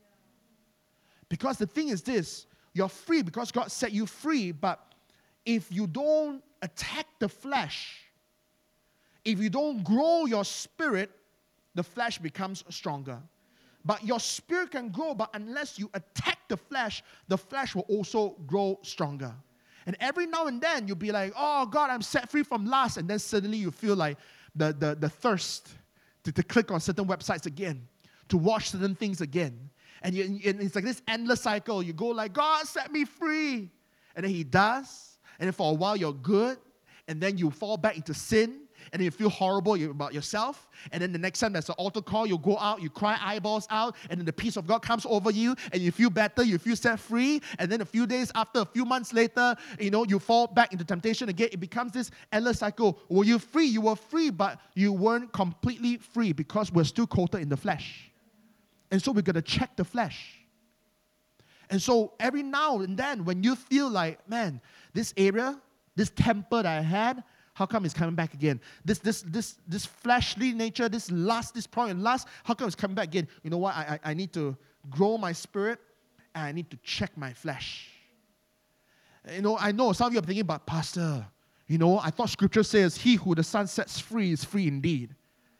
[1.29, 4.93] Because the thing is this, you're free because God set you free, but
[5.45, 8.01] if you don't attack the flesh,
[9.25, 11.11] if you don't grow your spirit,
[11.75, 13.19] the flesh becomes stronger.
[13.85, 18.35] But your spirit can grow, but unless you attack the flesh, the flesh will also
[18.45, 19.33] grow stronger.
[19.85, 22.97] And every now and then you'll be like, oh God, I'm set free from lust.
[22.97, 24.17] And then suddenly you feel like,
[24.55, 25.69] the, the, the thirst
[26.23, 27.87] to, to click on certain websites again,
[28.27, 29.68] to watch certain things again.
[30.01, 31.83] And, you, and it's like this endless cycle.
[31.83, 33.69] You go like, God, set me free.
[34.15, 35.17] And then he does.
[35.39, 36.57] And then for a while you're good.
[37.07, 38.61] And then you fall back into sin
[38.93, 40.67] and you feel horrible about yourself.
[40.91, 43.67] And then the next time there's an altar call, you go out, you cry eyeballs
[43.69, 46.57] out, and then the peace of God comes over you, and you feel better, you
[46.57, 47.41] feel set free.
[47.57, 50.71] And then a few days after, a few months later, you know, you fall back
[50.71, 51.49] into temptation again.
[51.51, 52.99] It becomes this endless cycle.
[53.09, 53.65] Were you free?
[53.65, 58.08] You were free, but you weren't completely free because we're still coated in the flesh.
[58.91, 60.39] And so we're going to check the flesh.
[61.69, 64.59] And so every now and then, when you feel like, man,
[64.93, 65.59] this area,
[65.95, 67.23] this temper that I had,
[67.53, 68.59] how come it's coming back again?
[68.85, 72.95] This, this, this, this fleshly nature, this lust, this and lust, how come it's coming
[72.95, 73.27] back again?
[73.43, 73.75] You know what?
[73.75, 74.57] I, I, I need to
[74.89, 75.79] grow my spirit
[76.33, 77.89] and I need to check my flesh.
[79.31, 81.25] You know, I know some of you are thinking, but Pastor,
[81.67, 85.13] you know, I thought scripture says, He who the Son sets free is free indeed.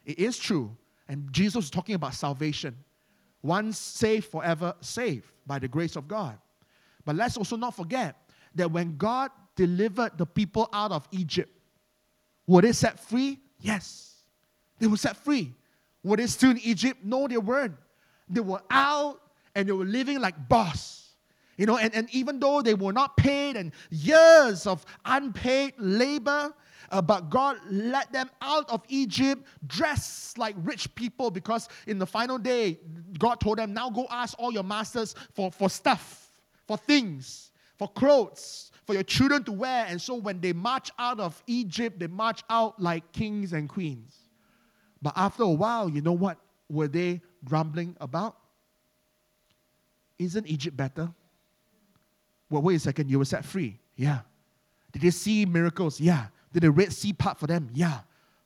[0.06, 0.76] It is true.
[1.08, 2.76] And Jesus is talking about salvation.
[3.41, 6.38] Once saved, forever saved by the grace of God.
[7.06, 8.15] But let's also not forget
[8.56, 11.49] that when God delivered the people out of Egypt,
[12.47, 13.39] were they set free?
[13.60, 14.15] Yes.
[14.80, 15.54] They were set free.
[16.04, 16.99] Were they still in Egypt?
[17.04, 17.75] No, they weren't.
[18.28, 19.19] They were out
[19.56, 21.13] and they were living like boss.
[21.58, 26.54] You know, and, and even though they were not paid and years of unpaid labor,
[26.91, 32.06] uh, but God let them out of Egypt dressed like rich people because in the
[32.06, 32.80] final day,
[33.17, 36.32] God told them, now go ask all your masters for, for stuff,
[36.67, 39.86] for things, for clothes, for your children to wear.
[39.88, 44.17] And so when they march out of Egypt, they march out like kings and queens.
[45.02, 46.38] But after a while, you know what
[46.69, 48.36] were they grumbling about?
[50.17, 51.10] Isn't Egypt better?
[52.49, 53.80] Well, wait a second, you were set free.
[53.95, 54.19] Yeah.
[54.91, 56.02] Did they see miracles?
[56.02, 56.28] Yeah.
[56.54, 57.70] Did the Red Sea part for them?
[57.74, 58.00] Yeah.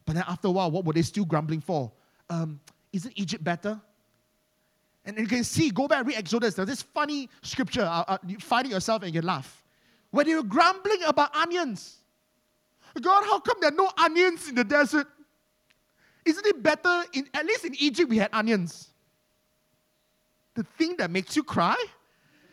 [0.05, 1.91] But then after a while, what were they still grumbling for?
[2.29, 2.59] Um,
[2.91, 3.79] isn't Egypt better?
[5.05, 6.53] And you can see, go back read Exodus.
[6.53, 7.83] There's this funny scripture.
[7.83, 9.63] Uh, uh, you find it yourself and you laugh
[10.13, 11.97] when were grumbling about onions.
[13.01, 15.07] God, how come there are no onions in the desert?
[16.23, 18.89] Isn't it better, in, at least in Egypt, we had onions?
[20.53, 21.83] The thing that makes you cry?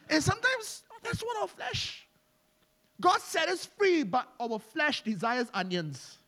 [0.08, 2.08] And sometimes that's what our flesh.
[3.00, 6.18] God set us free, but our flesh desires onions.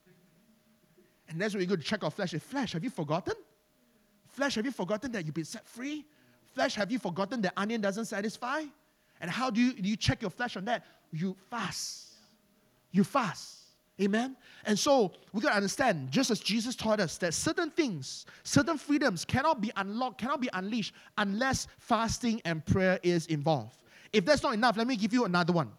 [1.29, 2.33] And that's where you go to check our flesh.
[2.33, 3.35] Flesh, have you forgotten?
[4.29, 6.05] Flesh, have you forgotten that you've been set free?
[6.55, 8.63] Flesh, have you forgotten that onion doesn't satisfy?
[9.21, 10.85] And how do you, do you check your flesh on that?
[11.13, 12.15] You fast.
[12.91, 13.59] You fast.
[14.01, 14.37] Amen?
[14.65, 18.79] And so we got to understand, just as Jesus taught us, that certain things, certain
[18.79, 23.79] freedoms cannot be unlocked, cannot be unleashed unless fasting and prayer is involved.
[24.13, 25.71] If that's not enough, let me give you another one.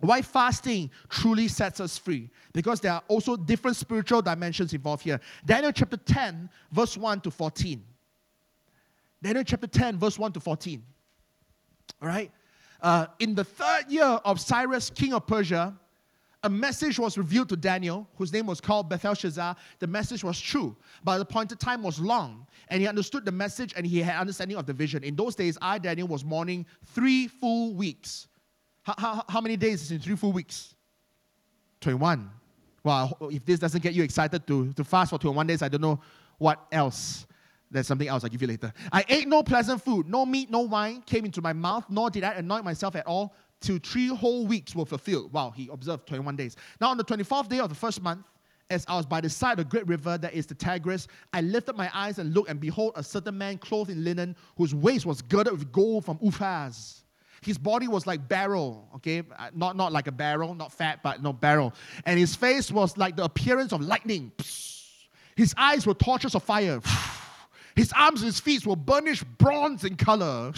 [0.00, 2.30] Why fasting truly sets us free?
[2.52, 5.20] Because there are also different spiritual dimensions involved here.
[5.44, 7.82] Daniel chapter 10, verse 1 to 14.
[9.20, 10.82] Daniel chapter 10, verse 1 to 14.
[12.00, 12.30] All right?
[12.80, 15.76] Uh, in the third year of Cyrus, king of Persia,
[16.44, 19.56] a message was revealed to Daniel, whose name was called Belteshazzar.
[19.80, 23.74] The message was true, but the appointed time was long, and he understood the message
[23.76, 25.02] and he had understanding of the vision.
[25.02, 28.28] In those days, I, Daniel, was mourning three full weeks.
[28.88, 30.74] How, how, how many days is in three full weeks?
[31.82, 32.30] 21.
[32.82, 35.82] Well, if this doesn't get you excited to, to fast for 21 days, I don't
[35.82, 36.00] know
[36.38, 37.26] what else.
[37.70, 38.72] There's something else I'll give you later.
[38.90, 42.24] I ate no pleasant food, no meat, no wine came into my mouth, nor did
[42.24, 45.34] I anoint myself at all till three whole weeks were fulfilled.
[45.34, 46.56] Wow, he observed 21 days.
[46.80, 48.24] Now, on the 24th day of the first month,
[48.70, 51.42] as I was by the side of the great river that is the Tigris, I
[51.42, 55.04] lifted my eyes and looked, and behold, a certain man clothed in linen, whose waist
[55.04, 57.02] was girded with gold from Uphaz.
[57.40, 61.22] His body was like beryl, okay, uh, not, not like a barrel, not fat, but
[61.22, 61.72] no beryl.
[62.04, 64.32] And his face was like the appearance of lightning.
[65.36, 66.80] His eyes were torches of fire.
[67.76, 70.52] His arms and his feet were burnished bronze in color.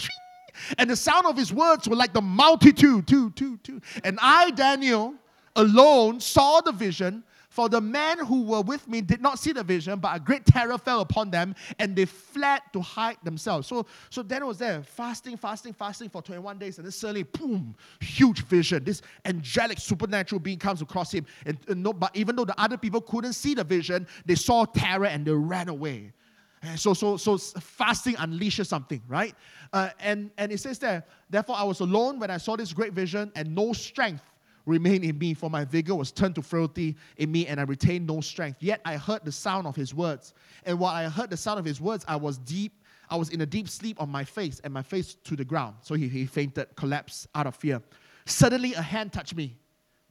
[0.79, 3.07] And the sound of his words were like the multitude.
[3.07, 3.79] Two, two, two.
[4.03, 5.13] And I, Daniel,
[5.55, 7.23] alone saw the vision.
[7.51, 10.45] For the men who were with me did not see the vision, but a great
[10.45, 13.67] terror fell upon them, and they fled to hide themselves.
[13.67, 17.75] So, so Daniel was there, fasting, fasting, fasting for 21 days, and then suddenly, boom,
[17.99, 18.85] huge vision.
[18.85, 21.25] This angelic, supernatural being comes across him.
[21.45, 24.63] And, and no, but even though the other people couldn't see the vision, they saw
[24.63, 26.13] terror and they ran away.
[26.61, 29.35] And so, so, so fasting unleashes something, right?
[29.73, 32.93] Uh, and, and it says there, therefore I was alone when I saw this great
[32.93, 34.23] vision, and no strength
[34.65, 38.07] remained in me, for my vigor was turned to frailty in me, and I retained
[38.07, 38.61] no strength.
[38.61, 40.33] Yet I heard the sound of his words.
[40.65, 42.73] And while I heard the sound of his words, I was deep,
[43.09, 45.75] I was in a deep sleep on my face, and my face to the ground.
[45.81, 47.81] So he, he fainted, collapsed out of fear.
[48.25, 49.57] Suddenly a hand touched me,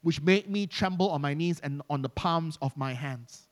[0.03, 3.49] which made me tremble on my knees and on the palms of my hands.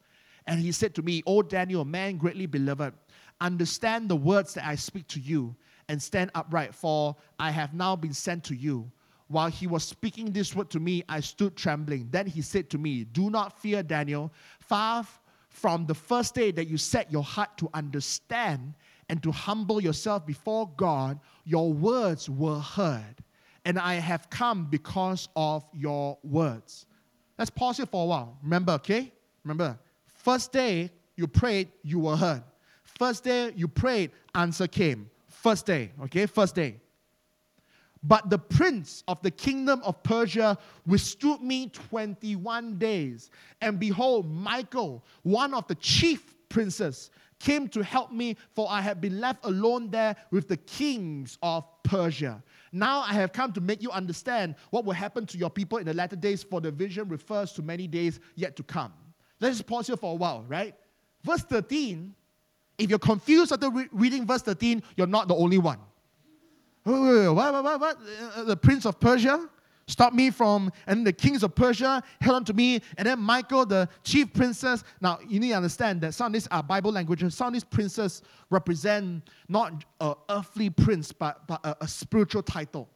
[0.46, 2.94] And he said to me, O Daniel, man greatly beloved,
[3.40, 5.54] understand the words that I speak to you
[5.88, 8.90] and stand upright, for I have now been sent to you.
[9.28, 12.08] While he was speaking this word to me, I stood trembling.
[12.10, 14.32] Then he said to me, Do not fear, Daniel.
[14.60, 15.06] Far
[15.48, 18.74] from the first day that you set your heart to understand
[19.08, 23.16] and to humble yourself before God, your words were heard.
[23.64, 26.86] And I have come because of your words.
[27.38, 28.38] Let's pause here for a while.
[28.42, 29.12] Remember, okay?
[29.44, 29.78] Remember,
[30.18, 32.42] First day you prayed, you were heard.
[32.82, 35.08] First day you prayed, answer came.
[35.26, 36.26] First day, okay?
[36.26, 36.80] First day.
[38.02, 40.56] But the prince of the kingdom of Persia
[40.86, 43.30] withstood me 21 days.
[43.60, 49.00] And behold, Michael, one of the chief princes, came to help me, for I had
[49.00, 52.42] been left alone there with the kings of Persia.
[52.72, 55.86] Now I have come to make you understand what will happen to your people in
[55.86, 58.92] the latter days, for the vision refers to many days yet to come.
[59.40, 60.74] Let's pause here for a while, right?
[61.24, 62.14] Verse 13,
[62.78, 65.78] if you're confused after re- reading verse 13, you're not the only one.
[66.84, 67.98] Wait, what, what, what, what?
[68.34, 69.48] Uh, the prince of Persia
[69.88, 73.66] stopped me from, and the kings of Persia held on to me, and then Michael,
[73.66, 74.84] the chief princess.
[75.00, 77.34] Now, you need to understand that some of these are Bible languages.
[77.34, 82.88] Some of these princes represent not an earthly prince, but, but a, a spiritual title.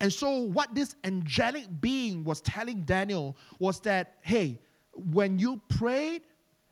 [0.00, 4.58] And so, what this angelic being was telling Daniel was that, hey,
[4.92, 6.22] when you prayed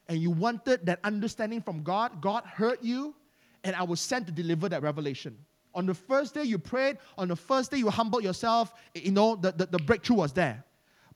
[0.09, 3.15] and you wanted that understanding from God, God heard you,
[3.63, 5.37] and I was sent to deliver that revelation.
[5.75, 9.37] On the first day you prayed, on the first day you humbled yourself, you know,
[9.37, 10.65] the, the, the breakthrough was there.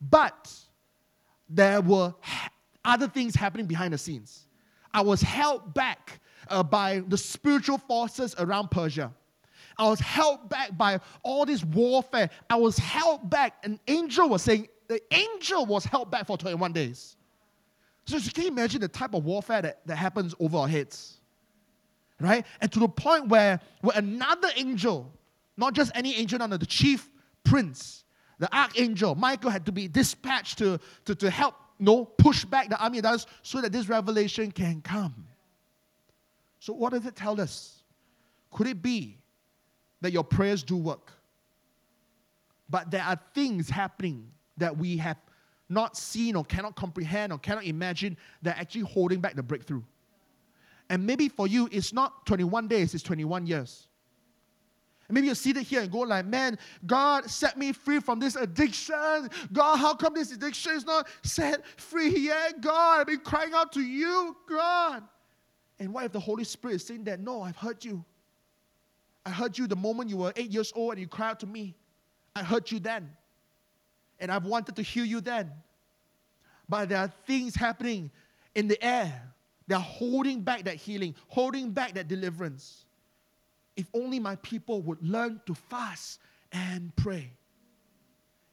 [0.01, 0.53] But
[1.49, 2.15] there were
[2.85, 4.47] other things happening behind the scenes.
[4.93, 9.13] I was held back uh, by the spiritual forces around Persia.
[9.77, 12.31] I was held back by all this warfare.
[12.51, 13.65] I was held back.
[13.65, 17.17] An angel was saying, the angel was held back for 21 days.
[18.07, 21.18] So can you imagine the type of warfare that, that happens over our heads.
[22.21, 22.45] Right?
[22.61, 25.13] And to the point where, where another angel,
[25.57, 27.09] not just any angel, no, the chief
[27.45, 28.05] prince,
[28.39, 32.69] the archangel, Michael had to be dispatched to, to, to help you know, push back
[32.69, 35.27] the army of others so that this revelation can come.
[36.61, 37.83] So, what does it tell us?
[38.51, 39.19] Could it be
[40.01, 41.13] that your prayers do work?
[42.69, 45.17] But there are things happening that we have
[45.69, 49.83] not seen or cannot comprehend or cannot imagine, that are actually holding back the breakthrough.
[50.91, 53.89] And maybe for you, it's not 21 days, it's 21 years.
[55.09, 58.37] And maybe you're seated here and go like, man, God set me free from this
[58.37, 59.31] addiction.
[59.53, 62.61] God, how come this addiction is not set free yet?
[62.61, 65.03] God, I've been crying out to you, God.
[65.79, 68.05] And what if the Holy Spirit is saying that, no, I've heard you.
[69.25, 71.47] I heard you the moment you were eight years old and you cried out to
[71.47, 71.75] me.
[72.35, 73.11] I heard you then.
[74.19, 75.53] And I've wanted to heal you then.
[76.69, 78.11] But there are things happening
[78.55, 79.23] in the air.
[79.69, 82.87] They're holding back that healing, holding back that deliverance.
[83.77, 87.31] If only my people would learn to fast and pray.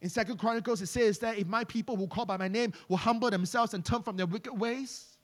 [0.01, 2.97] In Second Chronicles, it says that if my people who call by my name will
[2.97, 5.18] humble themselves and turn from their wicked ways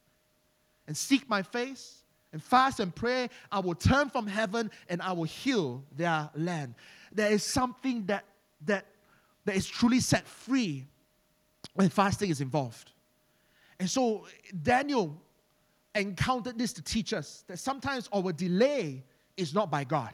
[0.88, 5.12] and seek my face and fast and pray, I will turn from heaven and I
[5.12, 6.76] will heal their land.
[7.12, 8.24] There is something that
[8.66, 8.86] that
[9.44, 10.86] that is truly set free
[11.74, 12.92] when fasting is involved.
[13.80, 14.28] And so
[14.64, 15.22] Daniel
[15.96, 19.04] encountered this to teach us that sometimes our delay
[19.38, 20.12] is not by God.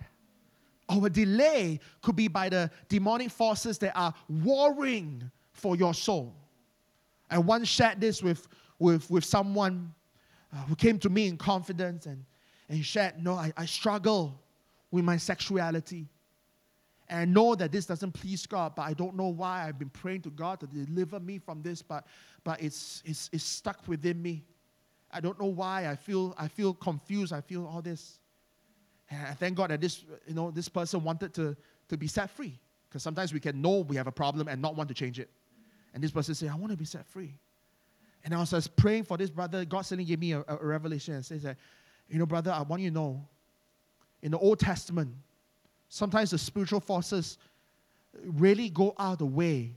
[0.89, 6.33] Our delay could be by the demonic forces that are warring for your soul.
[7.29, 8.47] I once shared this with,
[8.79, 9.93] with, with someone
[10.53, 12.23] uh, who came to me in confidence and,
[12.69, 14.39] and shared, No, I, I struggle
[14.91, 16.07] with my sexuality.
[17.09, 19.67] And I know that this doesn't please God, but I don't know why.
[19.67, 22.05] I've been praying to God to deliver me from this, but,
[22.43, 24.43] but it's, it's, it's stuck within me.
[25.11, 25.89] I don't know why.
[25.89, 27.33] I feel, I feel confused.
[27.33, 28.19] I feel all this.
[29.09, 31.55] And I thank God that this, you know, this person wanted to,
[31.89, 32.59] to be set free.
[32.89, 35.29] Because sometimes we can know we have a problem and not want to change it.
[35.93, 37.33] And this person said, I want to be set free.
[38.23, 39.63] And I was just praying for this brother.
[39.65, 41.57] God suddenly gave me a, a revelation and says that,
[42.09, 43.25] you know, brother, I want you to know,
[44.21, 45.13] in the Old Testament,
[45.89, 47.37] Sometimes the spiritual forces
[48.23, 49.73] really go out of the way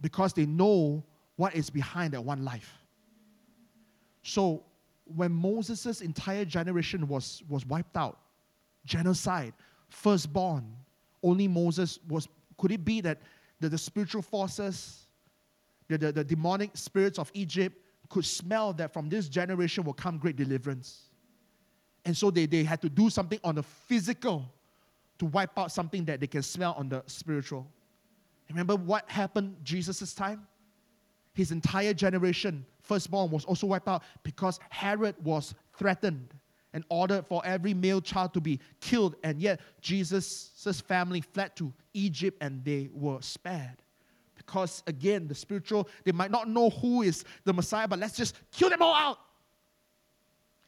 [0.00, 1.04] because they know
[1.36, 2.72] what is behind that one life.
[4.26, 4.64] So
[5.04, 8.18] when Moses' entire generation was, was wiped out,
[8.84, 9.54] genocide,
[9.88, 10.66] firstborn,
[11.22, 12.26] only Moses was,
[12.58, 13.20] could it be that
[13.60, 15.06] the, the spiritual forces,
[15.86, 20.18] the, the, the demonic spirits of Egypt could smell that from this generation will come
[20.18, 21.02] great deliverance?
[22.04, 24.52] And so they, they had to do something on the physical
[25.20, 27.64] to wipe out something that they can smell on the spiritual.
[28.48, 30.48] Remember what happened Jesus' time?
[31.36, 36.34] His entire generation, firstborn, was also wiped out because Herod was threatened
[36.72, 39.16] and ordered for every male child to be killed.
[39.22, 43.82] And yet, Jesus' family fled to Egypt and they were spared.
[44.34, 48.36] Because again, the spiritual, they might not know who is the Messiah, but let's just
[48.50, 49.18] kill them all out.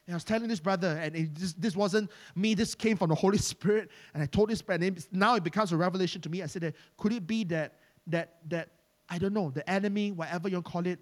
[0.05, 3.09] And I was telling this brother, and it, this, this wasn't me, this came from
[3.09, 3.89] the Holy Spirit.
[4.13, 6.43] And I told this brother, and now it becomes a revelation to me.
[6.43, 7.73] I said that could it be that
[8.05, 8.69] that that
[9.09, 10.99] I don't know, the enemy, whatever you call it,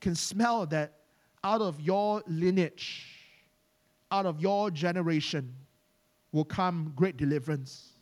[0.00, 0.92] can smell that
[1.42, 3.06] out of your lineage,
[4.10, 5.54] out of your generation,
[6.32, 7.92] will come great deliverance.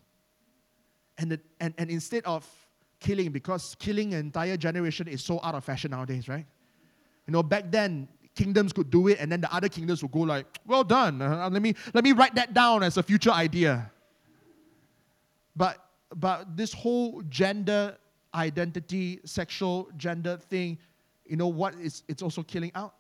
[1.19, 2.49] And, the, and, and instead of
[2.99, 6.47] killing, because killing an entire generation is so out of fashion nowadays, right?
[7.27, 10.21] You know, back then, kingdoms could do it, and then the other kingdoms would go
[10.21, 11.23] like, "Well done.
[11.23, 13.91] Uh, let me let me write that down as a future idea."
[15.57, 15.79] But
[16.15, 17.97] but this whole gender
[18.35, 20.79] identity, sexual gender thing,
[21.25, 21.75] you know what?
[21.81, 22.95] It's it's also killing out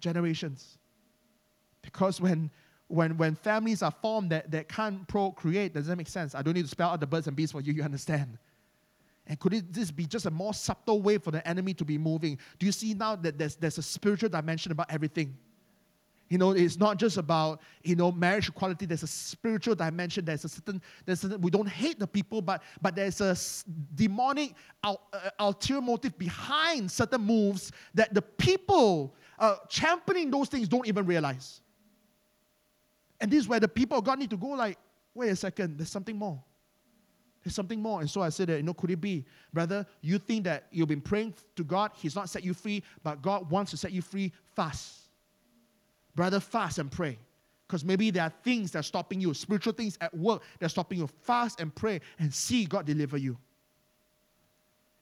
[0.00, 0.78] generations.
[1.82, 2.50] Because when
[2.88, 6.34] when when families are formed that, that can't procreate, does that make sense?
[6.34, 8.38] I don't need to spell out the birds and bees for you, you understand.
[9.26, 11.96] And could it, this be just a more subtle way for the enemy to be
[11.96, 12.38] moving?
[12.58, 15.36] Do you see now that there's, there's a spiritual dimension about everything?
[16.28, 18.86] You know, it's not just about, you know, marriage equality.
[18.86, 20.24] There's a spiritual dimension.
[20.24, 23.36] There's a certain, there's a, we don't hate the people, but, but there's a
[23.94, 24.94] demonic uh,
[25.38, 31.60] ulterior motive behind certain moves that the people uh, championing those things don't even realize.
[33.20, 34.78] And this is where the people of God need to go like,
[35.14, 36.42] wait a second, there's something more.
[37.42, 38.00] There's something more.
[38.00, 40.88] And so I said that, you know, could it be, brother, you think that you've
[40.88, 44.00] been praying to God, He's not set you free, but God wants to set you
[44.00, 45.03] free, fast.
[46.14, 47.18] Brother, fast and pray.
[47.66, 50.70] Because maybe there are things that are stopping you, spiritual things at work that are
[50.70, 51.06] stopping you.
[51.22, 53.38] Fast and pray and see God deliver you.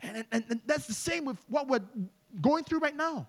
[0.01, 1.83] And, and, and that's the same with what we're
[2.41, 3.29] going through right now.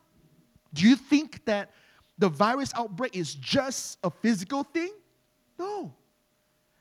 [0.74, 1.72] Do you think that
[2.18, 4.92] the virus outbreak is just a physical thing?
[5.58, 5.94] No.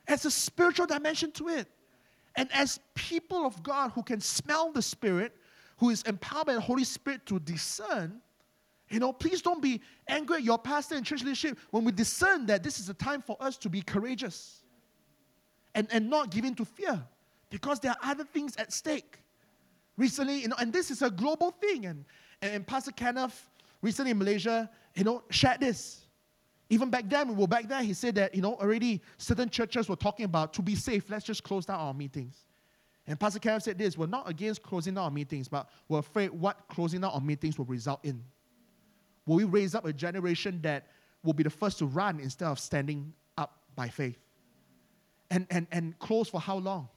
[0.09, 1.69] It's a spiritual dimension to it.
[2.37, 5.37] And as people of God who can smell the Spirit,
[5.79, 8.21] who is empowered by the Holy Spirit to discern,
[8.93, 12.45] you know, please don't be angry at your pastor and church leadership when we discern
[12.47, 14.63] that this is a time for us to be courageous
[15.75, 17.03] and, and not give in to fear
[17.49, 19.19] because there are other things at stake.
[19.97, 21.87] recently, you know, and this is a global thing.
[21.87, 22.05] And,
[22.43, 23.49] and Pastor Kenneth
[23.81, 26.05] recently in Malaysia, you know, shared this.
[26.69, 29.97] Even back then, well, back then, he said that, you know, already certain churches were
[29.97, 32.47] talking about to be safe, let's just close down our meetings.
[33.07, 36.31] And Pastor Kenneth said this we're not against closing down our meetings, but we're afraid
[36.31, 38.23] what closing down our meetings will result in.
[39.27, 40.87] Will we raise up a generation that
[41.23, 44.19] will be the first to run instead of standing up by faith?
[45.31, 46.89] And, and, and close for how long?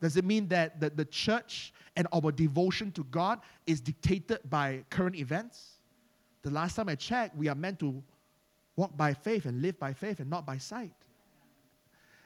[0.00, 4.84] Does it mean that the, the church and our devotion to God is dictated by
[4.90, 5.76] current events?
[6.42, 8.02] The last time I checked, we are meant to
[8.76, 10.92] walk by faith and live by faith and not by sight.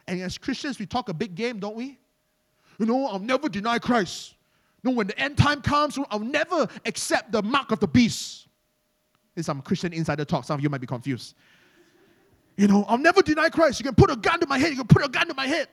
[0.07, 1.97] And as Christians, we talk a big game, don't we?
[2.77, 4.35] You know, I'll never deny Christ.
[4.83, 8.47] You know, when the end time comes, I'll never accept the mark of the beast.
[9.35, 10.45] This some Christian insider talk.
[10.45, 11.35] Some of you might be confused.
[12.57, 13.79] You know, I'll never deny Christ.
[13.79, 14.71] You can put a gun to my head.
[14.71, 15.67] You can put a gun to my head.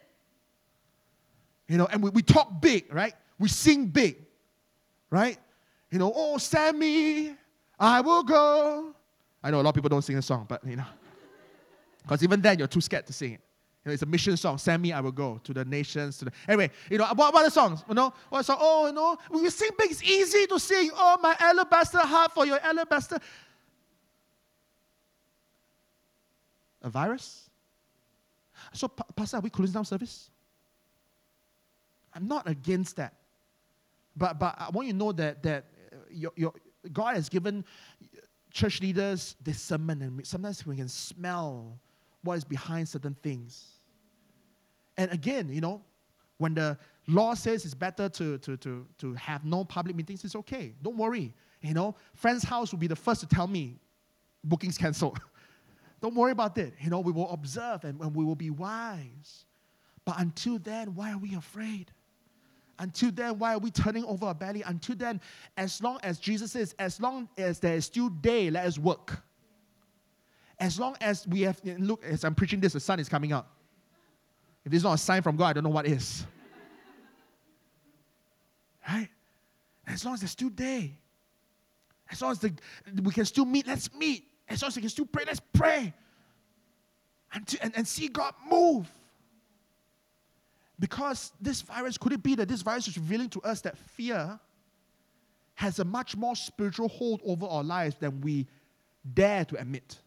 [1.67, 3.15] You know, and we, we talk big, right?
[3.39, 4.17] We sing big,
[5.11, 5.39] right?
[5.91, 7.35] You know, oh, send me,
[7.79, 8.95] I will go.
[9.43, 10.85] I know a lot of people don't sing the song, but you know,
[12.03, 13.41] because even then you're too scared to sing it.
[13.85, 14.59] You know, it's a mission song.
[14.59, 16.19] Send me, I will go to the nations.
[16.19, 17.85] To the anyway, you know, what, what the songs?
[17.89, 18.57] You know, what song?
[18.61, 19.91] Oh, you know, we sing big.
[19.91, 20.91] It's easy to sing.
[20.95, 23.19] Oh, my alabaster heart for your alabaster.
[26.83, 27.51] A virus?
[28.73, 30.31] So, Pastor, are we closing down service?
[32.15, 33.15] I'm not against that.
[34.17, 36.53] But, but I want you to know that, that uh, your, your,
[36.93, 37.65] God has given
[38.51, 41.79] church leaders discernment, and sometimes we can smell
[42.23, 43.79] what is behind certain things.
[44.97, 45.83] And again, you know,
[46.39, 46.77] when the
[47.07, 50.75] law says it's better to, to, to, to have no public meetings, it's okay.
[50.83, 51.33] Don't worry.
[51.61, 53.79] You know, friend's house will be the first to tell me
[54.43, 55.21] bookings canceled.
[56.01, 56.75] Don't worry about it.
[56.81, 59.45] You know, we will observe and, and we will be wise.
[60.05, 61.91] But until then, why are we afraid?
[62.79, 64.63] Until then, why are we turning over our belly?
[64.63, 65.21] Until then,
[65.57, 69.21] as long as Jesus says, as long as there is still day, let us work.
[70.61, 73.49] As long as we have, look, as I'm preaching this, the sun is coming out.
[74.65, 76.25] If is not a sign from God, I don't know what is.
[78.89, 79.09] Right?
[79.87, 80.97] As long as there's still day.
[82.11, 82.53] As long as the,
[83.03, 84.25] we can still meet, let's meet.
[84.49, 85.93] As long as we can still pray, let's pray.
[87.33, 88.91] And, to, and, and see God move.
[90.81, 94.39] Because this virus, could it be that this virus is revealing to us that fear
[95.55, 98.47] has a much more spiritual hold over our lives than we
[99.15, 99.99] dare to admit?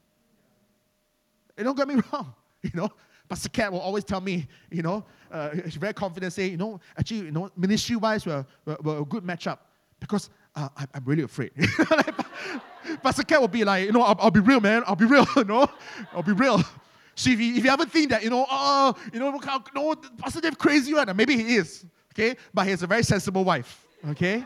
[1.57, 2.33] And don't get me wrong,
[2.63, 2.89] you know.
[3.27, 6.81] Pastor Cat will always tell me, you know, uh, she's very confident, say, you know,
[6.97, 9.59] actually, you know, ministry wise, we're, we're, we're, a good matchup
[10.01, 11.51] because uh, I, am really afraid.
[13.03, 14.83] Pastor Cat will be like, you know, I'll, I'll, be real, man.
[14.85, 15.67] I'll be real, you know,
[16.13, 16.63] I'll be real.
[17.15, 19.39] So if you, if you ever think that, you know, oh, you know,
[19.75, 22.35] no, Pastor Dave crazy right now, maybe he is, okay?
[22.53, 24.45] But he has a very sensible wife, okay?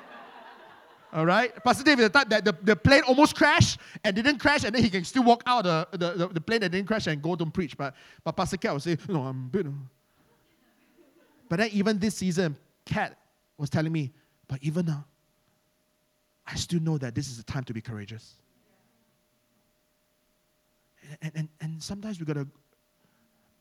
[1.14, 1.52] All right?
[1.64, 4.84] Pastor David, the type that the, the plane almost crashed and didn't crash, and then
[4.84, 7.36] he can still walk out the, the, the, the plane that didn't crash and go
[7.36, 7.78] to preach.
[7.78, 9.66] But, but Pastor Cat will say, know, I'm bit.
[11.48, 13.18] But then even this season, Cat
[13.58, 14.12] was telling me,
[14.48, 15.06] but even now,
[16.48, 18.36] I still know that this is the time to be courageous.
[21.22, 22.48] And, and, and sometimes we got to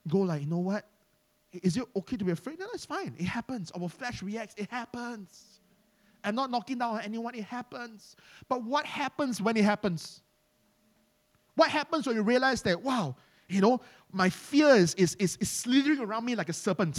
[0.07, 0.87] go like, you know what?
[1.51, 2.59] Is it okay to be afraid?
[2.59, 3.15] No, it's fine.
[3.17, 3.71] It happens.
[3.71, 4.55] Our flesh reacts.
[4.57, 5.59] It happens.
[6.23, 7.35] I'm not knocking down on anyone.
[7.35, 8.15] It happens.
[8.49, 10.21] But what happens when it happens?
[11.55, 13.15] What happens when you realize that, wow,
[13.47, 13.79] you know,
[14.11, 16.97] my fear is, is, is, is slithering around me like a serpent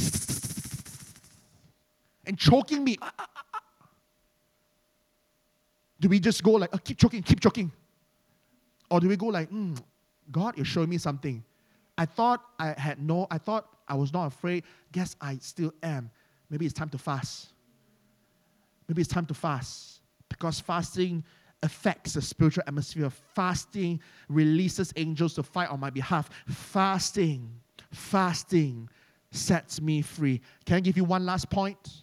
[2.24, 2.97] and choking me?
[3.03, 3.56] Ah, ah, ah,
[5.99, 7.72] Do we just go like, oh, keep choking, keep choking?
[8.90, 9.78] Or do we go like, mm,
[10.30, 11.42] God is showing me something.
[11.99, 14.64] I thought I had no, I thought I was not afraid.
[14.92, 16.11] Guess I still am.
[16.51, 17.53] Maybe it's time to fast.
[18.88, 21.24] Maybe it's time to fast because fasting
[21.62, 23.11] affects the spiritual atmosphere.
[23.34, 26.28] Fasting releases angels to fight on my behalf.
[26.49, 27.49] Fasting,
[27.90, 28.88] fasting
[29.30, 30.40] sets me free.
[30.64, 32.03] Can I give you one last point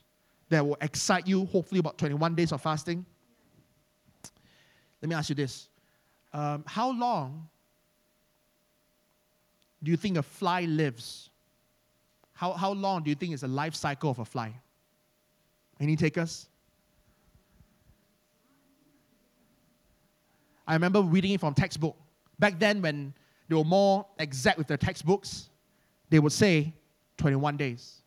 [0.49, 1.45] that will excite you?
[1.45, 3.05] Hopefully, about 21 days of fasting.
[5.03, 5.67] Let me ask you this
[6.31, 7.49] um, How long
[9.83, 11.29] do you think a fly lives?
[12.31, 14.53] How, how long do you think is the life cycle of a fly?
[15.79, 16.47] Any takers?
[20.65, 21.97] I remember reading it from textbook.
[22.39, 23.13] Back then, when
[23.49, 25.49] they were more exact with their textbooks,
[26.09, 26.73] they would say
[27.17, 28.01] 21 days.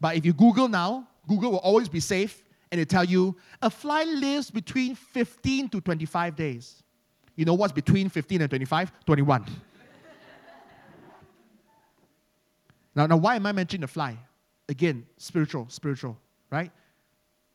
[0.00, 2.43] But if you Google now, Google will always be safe
[2.74, 6.82] and they tell you a fly lives between 15 to 25 days.
[7.36, 8.92] You know what's between 15 and 25?
[9.06, 9.46] 21.
[12.94, 14.18] now, now, why am I mentioning the fly?
[14.68, 16.18] Again, spiritual, spiritual,
[16.50, 16.70] right?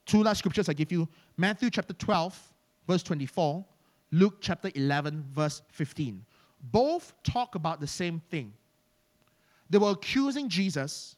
[0.10, 1.08] two last scriptures I give you
[1.38, 2.54] Matthew chapter 12,
[2.88, 3.64] verse 24,
[4.12, 6.26] Luke chapter 11, verse 15.
[6.72, 8.52] Both talk about the same thing.
[9.70, 11.16] They were accusing Jesus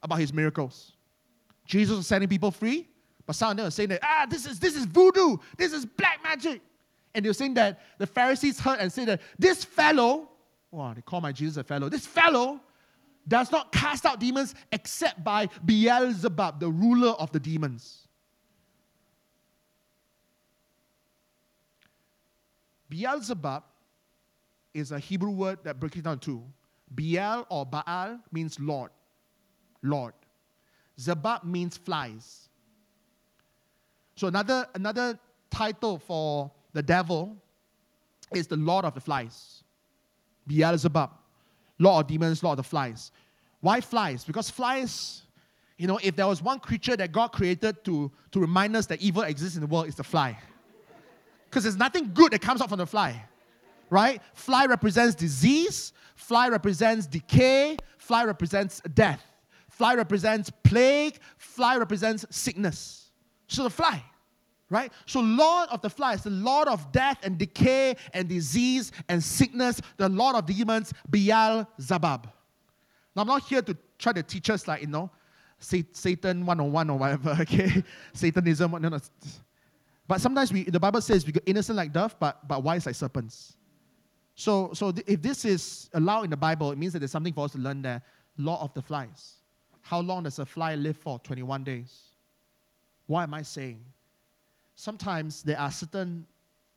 [0.00, 0.92] about his miracles.
[1.66, 2.88] Jesus was setting people free,
[3.28, 5.84] but some of them were saying that, ah, this is, this is voodoo, this is
[5.84, 6.62] black magic.
[7.14, 10.30] And they were saying that the Pharisees heard and said that this fellow,
[10.70, 12.58] wow, they call my Jesus a fellow, this fellow
[13.28, 18.08] does not cast out demons except by Beelzebub, the ruler of the demons.
[22.88, 23.62] Beelzebub
[24.72, 26.42] is a Hebrew word that breaks it down to.
[26.94, 28.90] Beel or Baal means Lord.
[29.82, 30.14] Lord.
[30.98, 32.47] Zebub means flies.
[34.18, 35.16] So another, another
[35.48, 37.36] title for the devil
[38.34, 39.62] is the Lord of the flies.
[40.48, 41.10] Beelzebub.
[41.78, 43.12] Lord of demons, Lord of the flies.
[43.60, 44.24] Why flies?
[44.24, 45.22] Because flies,
[45.76, 49.00] you know, if there was one creature that God created to, to remind us that
[49.00, 50.36] evil exists in the world, it's the fly.
[51.48, 53.24] Because there's nothing good that comes out from the fly,
[53.88, 54.20] right?
[54.34, 59.24] Fly represents disease, fly represents decay, fly represents death,
[59.68, 63.07] fly represents plague, fly represents sickness.
[63.48, 64.02] So the fly
[64.70, 64.92] right?
[65.06, 69.80] So, Lord of the flies, the Lord of death and decay and disease and sickness,
[69.96, 72.28] the Lord of demons, Beelzebub.
[73.16, 75.10] Now, I'm not here to try to teach us, like, you know,
[75.58, 77.82] Satan 101 or whatever, okay?
[78.12, 78.98] Satanism, no, no.
[80.06, 82.94] But sometimes we, the Bible says we go innocent like dove, but, but wise like
[82.94, 83.56] serpents.
[84.34, 87.32] So, so th- if this is allowed in the Bible, it means that there's something
[87.32, 88.02] for us to learn there.
[88.38, 89.34] Law of the flies.
[89.82, 91.18] How long does a fly live for?
[91.18, 92.07] 21 days.
[93.08, 93.84] Why am I saying?
[94.78, 96.24] sometimes there are certain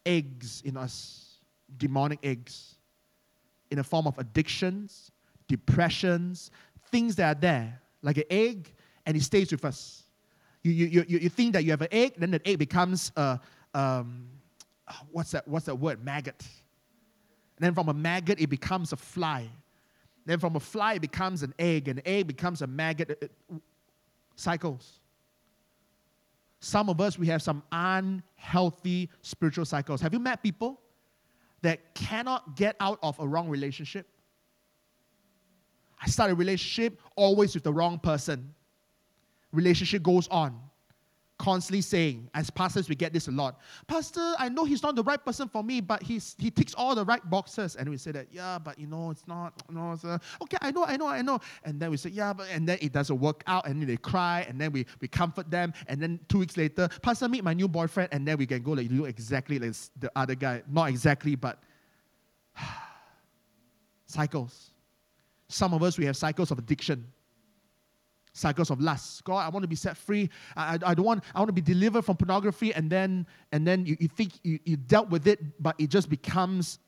[0.05, 1.38] eggs in us,
[1.77, 2.75] demonic eggs,
[3.69, 5.11] in the form of addictions,
[5.47, 6.49] depressions,
[6.91, 8.73] things that are there, like an egg,
[9.05, 10.03] and it stays with us.
[10.63, 13.39] You, you, you, you think that you have an egg, then the egg becomes a,
[13.75, 14.27] um,
[15.11, 16.03] what's, that, what's that word?
[16.03, 16.43] Maggot.
[17.57, 19.47] And then from a maggot, it becomes a fly.
[20.25, 23.32] Then from a fly, it becomes an egg, and egg becomes a maggot.
[24.36, 25.01] cycles.
[26.62, 29.99] Some of us, we have some unhealthy spiritual cycles.
[29.99, 30.80] Have you met people
[31.64, 34.07] that cannot get out of a wrong relationship?
[35.99, 38.53] I start a relationship always with the wrong person.
[39.51, 40.59] Relationship goes on
[41.41, 43.59] constantly saying, as pastors, we get this a lot.
[43.87, 46.93] Pastor, I know he's not the right person for me, but he's he ticks all
[46.93, 47.75] the right boxes.
[47.75, 50.85] And we say that, yeah, but you know, it's not, no, uh, okay, I know,
[50.85, 51.39] I know, I know.
[51.63, 53.97] And then we say, yeah, but and then it doesn't work out, and then they
[53.97, 57.55] cry, and then we, we comfort them, and then two weeks later, Pastor, meet my
[57.55, 60.61] new boyfriend, and then we can go like you look exactly like the other guy.
[60.69, 61.63] Not exactly, but
[64.05, 64.69] cycles.
[65.47, 67.07] Some of us we have cycles of addiction
[68.34, 69.23] cycles of lust.
[69.23, 70.29] God, I want to be set free.
[70.55, 72.73] I, I, don't want, I want to be delivered from pornography.
[72.73, 76.09] And then, and then you, you think you, you dealt with it, but it just
[76.09, 76.79] becomes,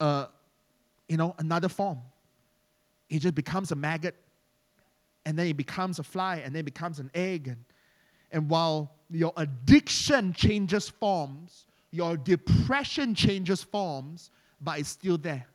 [0.00, 0.26] uh,
[1.08, 2.00] you know, another form.
[3.08, 4.16] It just becomes a maggot.
[5.24, 6.36] And then it becomes a fly.
[6.44, 7.48] And then it becomes an egg.
[7.48, 7.64] And,
[8.32, 14.30] and while your addiction changes forms, your depression changes forms,
[14.60, 15.46] but it's still there.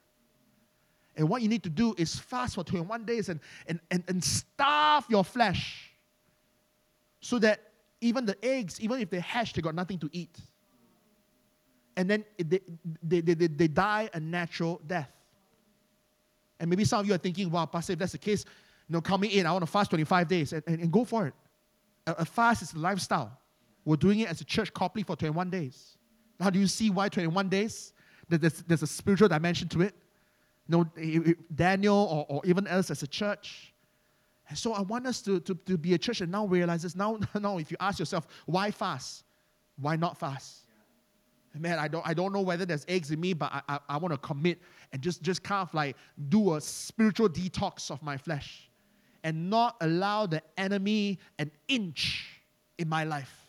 [1.15, 4.23] And what you need to do is fast for 21 days and, and, and, and
[4.23, 5.91] starve your flesh
[7.19, 7.61] so that
[8.01, 10.37] even the eggs, even if they hatch, they got nothing to eat.
[11.95, 12.59] And then they,
[13.03, 15.11] they, they, they, they die a natural death.
[16.59, 18.45] And maybe some of you are thinking, wow, Pastor, if that's the case,
[18.89, 21.27] you know, coming in, I want to fast 25 days and, and, and go for
[21.27, 21.33] it.
[22.07, 23.37] A, a, fast is a lifestyle.
[23.85, 25.97] We're doing it as a church corporately for 21 days.
[26.39, 27.93] How do you see why 21 days?
[28.27, 29.95] There's, there's a spiritual dimension to it
[30.67, 30.85] know,
[31.53, 31.95] Daniel
[32.29, 33.73] or, or even us as a church.
[34.49, 36.95] And so I want us to, to, to be a church and now realize this.
[36.95, 39.23] Now, now, if you ask yourself, why fast?
[39.79, 40.59] Why not fast?
[41.55, 43.97] Man, I don't, I don't know whether there's eggs in me, but I, I, I
[43.97, 44.59] want to commit
[44.91, 45.95] and just, just kind of like
[46.29, 48.69] do a spiritual detox of my flesh
[49.23, 52.41] and not allow the enemy an inch
[52.79, 53.47] in my life.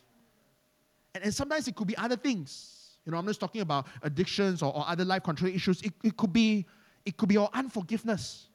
[1.15, 2.99] And, and sometimes it could be other things.
[3.07, 5.81] You know, I'm just talking about addictions or, or other life control issues.
[5.83, 6.67] It, it could be
[7.05, 8.49] it could be our unforgiveness.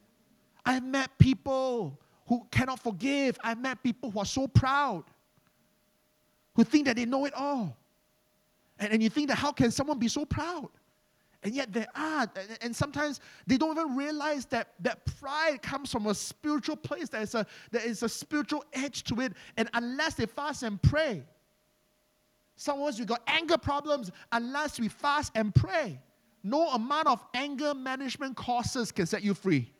[0.66, 3.38] I've met people who cannot forgive.
[3.44, 5.04] I've met people who are so proud,
[6.56, 7.78] who think that they know it all.
[8.78, 10.70] And, and you think that how can someone be so proud?
[11.42, 12.30] And yet they are.
[12.62, 17.10] And sometimes they don't even realize that, that pride comes from a spiritual place.
[17.10, 19.34] There is a, there is a spiritual edge to it.
[19.56, 21.24] And unless they fast and pray,
[22.58, 26.00] some of us, we got anger problems unless we fast and pray.
[26.44, 29.72] No amount of anger management courses can set you free.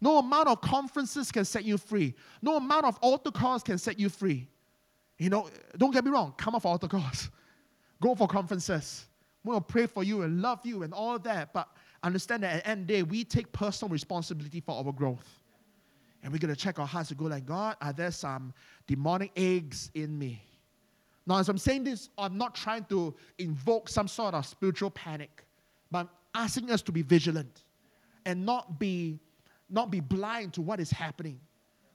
[0.00, 2.14] No amount of conferences can set you free.
[2.40, 4.48] No amount of altar calls can set you free.
[5.18, 7.30] You know, don't get me wrong, come for altar calls,
[8.00, 9.06] go for conferences.
[9.44, 11.52] We will pray for you and love you and all that.
[11.52, 11.68] But
[12.02, 15.26] understand that at the end the day, we take personal responsibility for our growth.
[16.22, 18.52] And we're going to check our hearts to go like, God, are there some
[18.86, 20.42] demonic eggs in me?
[21.26, 25.44] Now, as I'm saying this, I'm not trying to invoke some sort of spiritual panic,
[25.90, 27.64] but asking us to be vigilant
[28.26, 29.18] and not be,
[29.70, 31.40] not be blind to what is happening.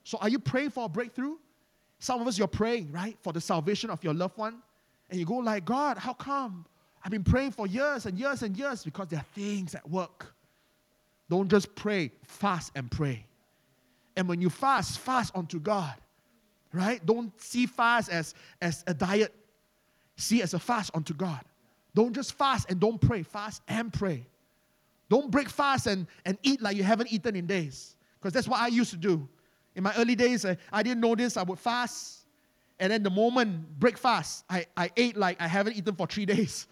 [0.04, 1.36] So, are you praying for a breakthrough?
[1.98, 4.62] Some of us, you're praying, right, for the salvation of your loved one.
[5.10, 6.66] And you go like, God, how come?
[7.04, 10.34] I've been praying for years and years and years because there are things at work.
[11.30, 13.26] Don't just pray, fast and pray.
[14.16, 15.94] And when you fast, fast unto God.
[16.72, 17.04] Right?
[17.04, 19.34] Don't see fast as, as a diet.
[20.16, 21.40] See as a fast unto God.
[21.94, 23.22] Don't just fast and don't pray.
[23.22, 24.26] Fast and pray.
[25.08, 27.96] Don't break fast and, and eat like you haven't eaten in days.
[28.18, 29.28] Because that's what I used to do.
[29.76, 31.36] In my early days, I, I didn't know this.
[31.36, 32.26] I would fast.
[32.80, 36.26] And then the moment break fast, I, I ate like I haven't eaten for three
[36.34, 36.66] days.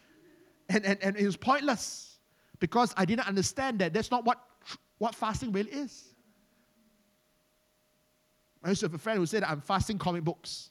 [0.68, 2.18] And, and, and it was pointless
[2.58, 4.38] because I didn't understand that that's not what,
[4.98, 6.14] what fasting really is.
[8.64, 10.70] I used to have a friend who said, I'm fasting comic books.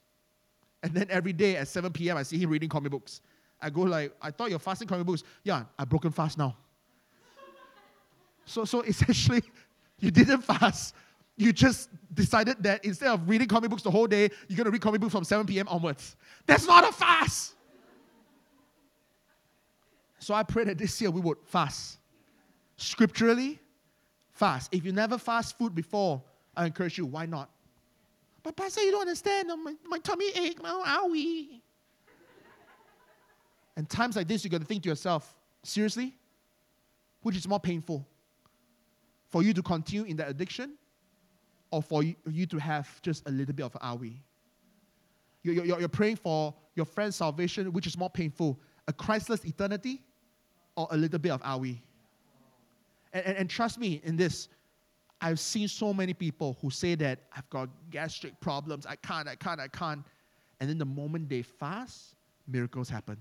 [0.84, 3.22] And then every day at 7 p.m., I see him reading comic books.
[3.62, 5.24] I go like, I thought you're fasting comic books.
[5.44, 6.58] Yeah, I've broken fast now.
[8.46, 9.44] so, so essentially,
[10.00, 10.96] you didn't fast.
[11.38, 14.72] You just decided that instead of reading comic books the whole day, you're going to
[14.72, 15.68] read comic books from 7 p.m.
[15.68, 16.16] onwards.
[16.46, 17.54] That's not a fast.
[20.20, 21.98] So I pray that this year we would fast.
[22.78, 23.60] Scripturally,
[24.32, 24.74] fast.
[24.74, 26.22] If you never fast food before,
[26.56, 27.50] I encourage you, why not?
[28.44, 29.50] But Pastor, you don't understand.
[29.64, 30.60] My, my tummy ache.
[30.64, 31.62] Oh, owie.
[33.76, 36.16] And times like this, you got to think to yourself, seriously?
[37.22, 38.06] Which is more painful?
[39.30, 40.74] For you to continue in that addiction
[41.72, 44.22] or for you to have just a little bit of an?
[45.44, 48.60] You're, you're, you're praying for your friend's salvation, which is more painful?
[48.88, 50.02] A Christless eternity
[50.76, 51.80] or a little bit of owie?
[53.14, 54.50] And, and, and trust me in this,
[55.22, 59.36] I've seen so many people who say that I've got gastric problems, I can't, I
[59.36, 60.04] can't, I can't.
[60.60, 62.16] And then the moment they fast,
[62.48, 63.18] miracles happen.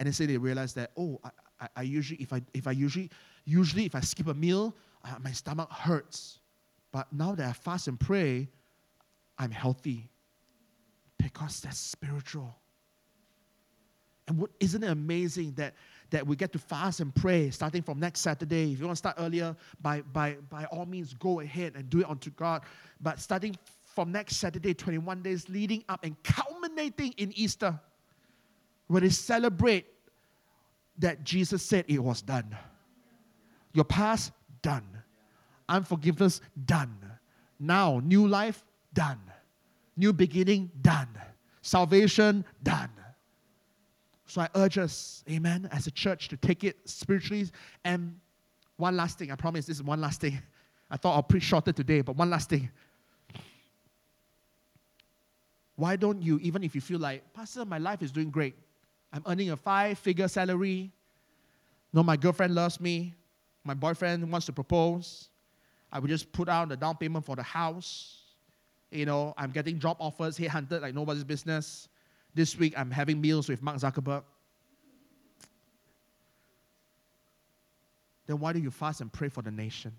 [0.00, 1.30] And they say they realize that, oh, I,
[1.60, 3.10] I, I usually, if I, if I usually,
[3.44, 4.74] usually if I skip a meal,
[5.04, 6.40] uh, my stomach hurts.
[6.90, 8.48] But now that I fast and pray,
[9.38, 10.10] I'm healthy
[11.18, 12.56] because that's spiritual.
[14.26, 15.74] And what isn't it amazing that
[16.10, 18.72] that we get to fast and pray starting from next Saturday.
[18.72, 22.00] If you want to start earlier, by, by, by all means, go ahead and do
[22.00, 22.62] it unto God.
[23.00, 27.78] But starting from next Saturday, 21 days leading up and culminating in Easter,
[28.90, 29.86] where they celebrate
[30.98, 32.56] that Jesus said it was done.
[33.72, 34.32] Your past,
[34.62, 34.84] done.
[35.68, 36.96] Unforgiveness, done.
[37.60, 39.20] Now, new life, done.
[39.96, 41.06] New beginning, done.
[41.62, 42.90] Salvation, done.
[44.26, 47.46] So I urge us, amen, as a church to take it spiritually.
[47.84, 48.18] And
[48.76, 50.42] one last thing, I promise this is one last thing.
[50.90, 52.68] I thought I'll preach shorter today, but one last thing.
[55.76, 58.56] Why don't you, even if you feel like, Pastor, my life is doing great.
[59.12, 60.92] I'm earning a five figure salary.
[61.92, 63.14] No, my girlfriend loves me.
[63.64, 65.28] My boyfriend wants to propose.
[65.92, 68.22] I would just put out the down payment for the house.
[68.90, 71.88] You know, I'm getting job offers, headhunted like nobody's business.
[72.34, 74.22] This week, I'm having meals with Mark Zuckerberg.
[78.26, 79.92] Then why do you fast and pray for the nation?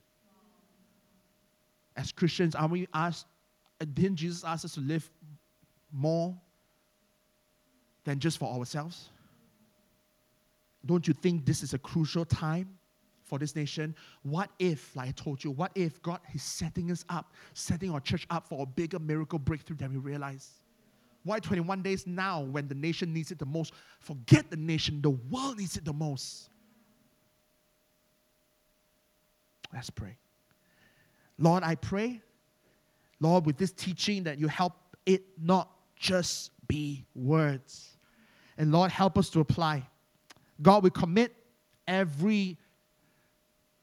[1.98, 3.26] As Christians, are we asked,
[3.94, 5.10] didn't Jesus ask us to live
[5.92, 6.34] more
[8.04, 9.10] than just for ourselves?
[10.86, 12.78] Don't you think this is a crucial time
[13.24, 13.96] for this nation?
[14.24, 18.00] What if, like I told you, what if God is setting us up, setting our
[18.00, 20.50] church up for a bigger miracle breakthrough than we realize?
[21.24, 23.74] Why 21 days now when the nation needs it the most?
[24.00, 26.50] Forget the nation, the world needs it the most.
[29.74, 30.18] Let's pray.
[31.38, 32.22] Lord, I pray,
[33.20, 34.74] Lord, with this teaching that you help
[35.06, 35.70] it not
[36.02, 37.96] just be words.
[38.58, 39.88] And Lord, help us to apply.
[40.62, 41.34] God, we commit
[41.88, 42.58] every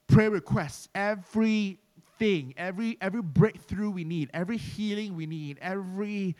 [0.07, 6.35] prayer request, everything, every every breakthrough we need, every healing we need, every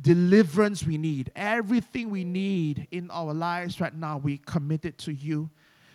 [0.00, 5.12] deliverance we need, everything we need in our lives right now, we commit it to
[5.12, 5.50] you.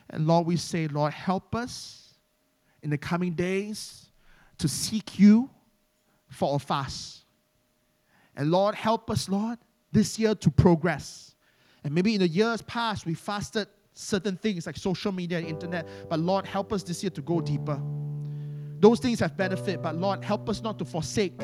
[0.10, 2.14] And Lord, we say, Lord, help us
[2.84, 4.08] in the coming days
[4.58, 5.50] to seek you
[6.30, 7.25] for a fast.
[8.36, 9.58] And Lord, help us, Lord,
[9.92, 11.36] this year to progress.
[11.84, 15.88] And maybe in the years past, we fasted certain things like social media and internet,
[16.10, 17.82] but Lord, help us this year to go deeper.
[18.80, 21.40] Those things have benefit, but Lord, help us not to forsake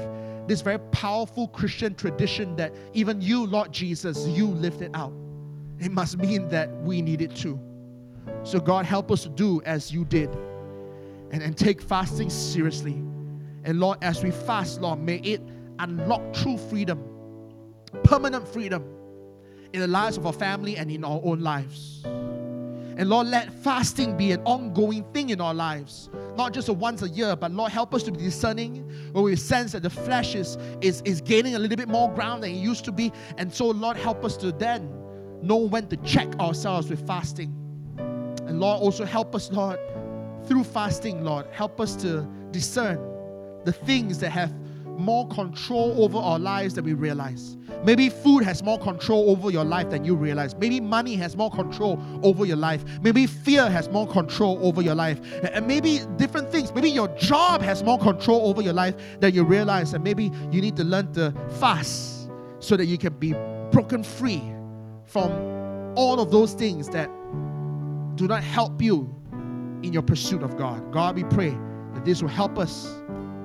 [0.48, 5.14] this very powerful Christian tradition that even you, Lord Jesus, you lived it out.
[5.80, 7.60] It must mean that we need it too.
[8.44, 10.30] So, God, help us to do as you did
[11.32, 12.94] and, and take fasting seriously.
[13.64, 15.42] And Lord, as we fast, Lord, may it
[15.82, 17.04] unlock true freedom,
[18.04, 18.84] permanent freedom
[19.74, 22.04] in the lives of our family and in our own lives.
[22.98, 27.02] And Lord, let fasting be an ongoing thing in our lives, not just a once
[27.02, 30.36] a year, but Lord, help us to be discerning where we sense that the flesh
[30.36, 33.12] is, is, is gaining a little bit more ground than it used to be.
[33.38, 34.92] And so, Lord, help us to then
[35.42, 37.56] know when to check ourselves with fasting.
[37.98, 39.80] And Lord, also help us, Lord,
[40.46, 43.00] through fasting, Lord, help us to discern
[43.64, 44.54] the things that have
[45.02, 47.58] more control over our lives than we realize.
[47.84, 50.56] Maybe food has more control over your life than you realize.
[50.56, 52.84] Maybe money has more control over your life.
[53.02, 55.20] Maybe fear has more control over your life.
[55.52, 56.74] And maybe different things.
[56.74, 59.94] Maybe your job has more control over your life than you realize.
[59.94, 62.30] And maybe you need to learn to fast
[62.60, 63.34] so that you can be
[63.72, 64.44] broken free
[65.06, 65.32] from
[65.96, 67.10] all of those things that
[68.16, 69.14] do not help you
[69.84, 70.92] in your pursuit of God.
[70.92, 71.58] God, we pray
[71.94, 73.01] that this will help us